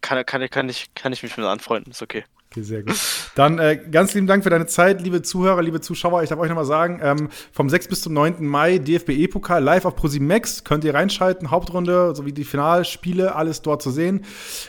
[0.00, 1.92] Kann, kann, kann, ich, kann ich mich mit anfreunden.
[1.92, 2.24] Ist okay.
[2.50, 2.96] Okay, sehr gut.
[3.34, 6.22] Dann äh, ganz lieben Dank für deine Zeit, liebe Zuhörer, liebe Zuschauer.
[6.22, 7.88] Ich darf euch nochmal sagen, ähm, vom 6.
[7.88, 8.46] bis zum 9.
[8.46, 10.64] Mai DFB-E-Pokal live auf ProSieben Max.
[10.64, 14.24] Könnt ihr reinschalten, Hauptrunde sowie die Finalspiele, alles dort zu sehen.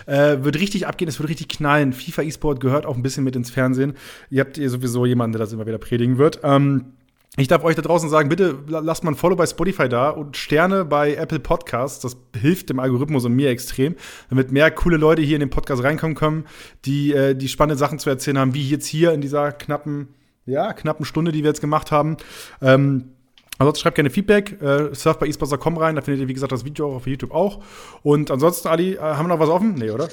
[0.05, 1.93] Äh, wird richtig abgehen, es wird richtig knallen.
[1.93, 3.93] FIFA E-Sport gehört auch ein bisschen mit ins Fernsehen.
[4.29, 6.41] Ihr habt ihr sowieso jemanden, der das immer wieder predigen wird.
[6.43, 6.96] Ähm,
[7.39, 10.35] Ich darf euch da draußen sagen, bitte lasst mal ein Follow bei Spotify da und
[10.35, 11.99] Sterne bei Apple Podcasts.
[11.99, 13.95] Das hilft dem Algorithmus und mir extrem,
[14.29, 16.45] damit mehr coole Leute hier in den Podcast reinkommen können,
[16.85, 20.07] die, äh, die spannende Sachen zu erzählen haben, wie jetzt hier in dieser knappen,
[20.47, 22.17] ja, knappen Stunde, die wir jetzt gemacht haben.
[22.61, 23.11] Ähm,
[23.59, 26.63] Ansonsten schreibt gerne Feedback, äh, surft bei esports.com rein, da findet ihr, wie gesagt, das
[26.63, 27.63] Video auch auf YouTube auch.
[28.03, 29.73] Und ansonsten, Ali, äh, haben wir noch was offen?
[29.73, 30.09] Nee, oder?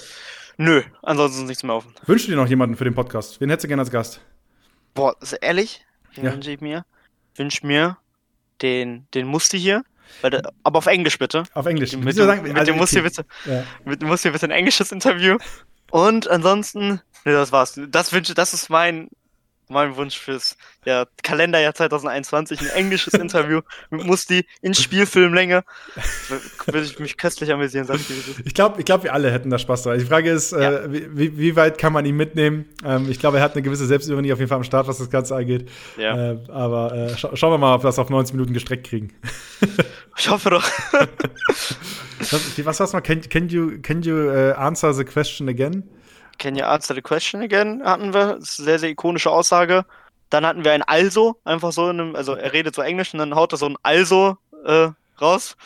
[0.57, 1.93] Nö, ansonsten ist nichts mehr offen.
[2.07, 3.43] Wünschst du dir noch jemanden für den Podcast?
[3.43, 4.20] Wen hättest du gerne als Gast?
[4.95, 5.85] Boah, ist ehrlich?
[6.16, 6.33] Den Ja.
[6.33, 6.87] wünsche ich mir.
[7.37, 7.99] Wünsch mir
[8.62, 9.85] den, den Musti hier.
[10.22, 11.45] Der, aber auf Englisch bitte.
[11.55, 11.97] Auf Englisch.
[11.97, 13.24] Mit, du sagen- mit also, dem Musti bitte.
[13.47, 13.64] Ja.
[13.85, 15.39] Mit dem Musti bitte ein englisches Interview.
[15.91, 17.80] Und ansonsten, ne, das war's.
[17.89, 19.09] Das wünsche, das ist mein,
[19.68, 22.60] mein Wunsch fürs ja, Kalenderjahr 2021.
[22.60, 23.60] Ein englisches Interview
[23.90, 25.64] mit Musti in Spielfilmlänge.
[26.66, 27.98] Würde ich mich köstlich amüsieren, sag
[28.44, 29.98] ich glaube, ich glaub, wir alle hätten da Spaß dran.
[29.98, 30.72] Die Frage ist, Ja.
[30.72, 32.66] äh, wie, wie- weit kann man ihn mitnehmen?
[32.84, 35.08] Ähm, ich glaube, er hat eine gewisse Selbstironie auf jeden Fall am Start, was das
[35.10, 35.68] Ganze angeht.
[35.96, 36.32] Ja.
[36.32, 39.12] Äh, aber äh, scha schauen wir mal, ob wir das auf 90 Minuten gestreckt kriegen.
[40.16, 40.62] Ich hoffe doch.
[42.64, 43.00] Was, war's mal?
[43.00, 45.82] Can, can you, can you äh, answer the question again?
[46.39, 47.82] Can you answer the question again?
[47.85, 48.39] Hatten wir.
[48.41, 49.85] Sehr, sehr ikonische Aussage.
[50.30, 53.20] Dann hatten wir ein Also, einfach so in einem, also er redet so Englisch und
[53.20, 54.89] dann haut er so ein Also äh,
[55.20, 55.57] raus.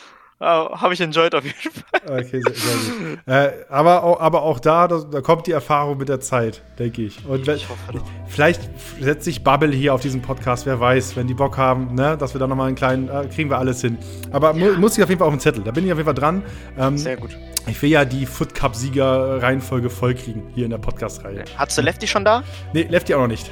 [0.41, 2.21] Äh, Habe ich enjoyed auf jeden Fall.
[2.21, 3.19] Okay, sehr, sehr gut.
[3.27, 7.03] äh, aber, auch, aber auch da, da, da kommt die Erfahrung mit der Zeit, denke
[7.03, 7.25] ich.
[7.27, 8.61] Und Ich hoffe vielleicht
[9.01, 12.35] setzt sich Bubble hier auf diesen Podcast, wer weiß, wenn die Bock haben, ne, dass
[12.35, 13.99] wir da nochmal einen kleinen, äh, kriegen wir alles hin.
[14.31, 16.07] Aber mu muss ich auf jeden Fall auf den Zettel, da bin ich auf jeden
[16.07, 16.43] Fall dran.
[16.79, 17.37] Ähm, Sehr gut.
[17.67, 21.45] ich will ja die Foot Cup-Sieger-Reihenfolge vollkriegen hier in der Podcast-Reihe.
[21.57, 22.45] Hattest du Lefty schon da?
[22.73, 23.51] Nee, Lefty auch noch nicht.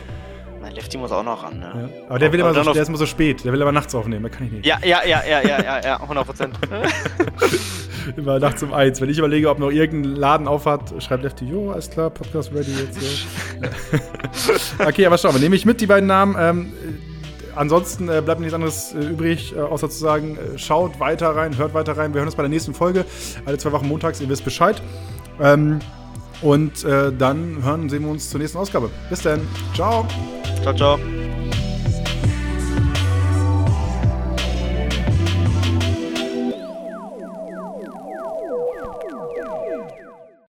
[0.77, 1.91] Lefty muss auch noch ran, ne?
[1.91, 2.07] Ja.
[2.09, 3.73] Aber der will Aber immer so, auf- der ist immer so spät, der will aber
[3.73, 4.67] nachts aufnehmen, da kann ich nicht.
[4.67, 6.59] Ja, ja, ja, ja, ja, ja, ja, 100 Prozent.
[8.17, 9.01] Immer nachts um eins.
[9.01, 12.71] Wenn ich überlege, ob noch irgendein Laden aufhat, schreibt Lefty, jo, alles klar, Podcast ready
[12.71, 12.99] jetzt.
[14.81, 14.87] Ja.
[14.87, 16.37] okay, aber schau mal, nehme ich mit die beiden Namen.
[16.39, 20.57] Ähm, äh, ansonsten äh, bleibt mir nichts anderes äh, übrig, äh, außer zu sagen, äh,
[20.57, 22.15] schaut weiter rein, hört weiter rein.
[22.15, 23.05] Wir hören uns bei der nächsten Folge.
[23.45, 24.81] Alle zwei Wochen montags, ihr wisst Bescheid.
[25.41, 25.81] Ähm,
[26.43, 28.91] und äh, dann hören sehen wir uns zur nächsten Ausgabe.
[29.11, 29.41] Bis dann.
[29.75, 30.07] Ciao.
[30.63, 30.99] Ciao, ciao.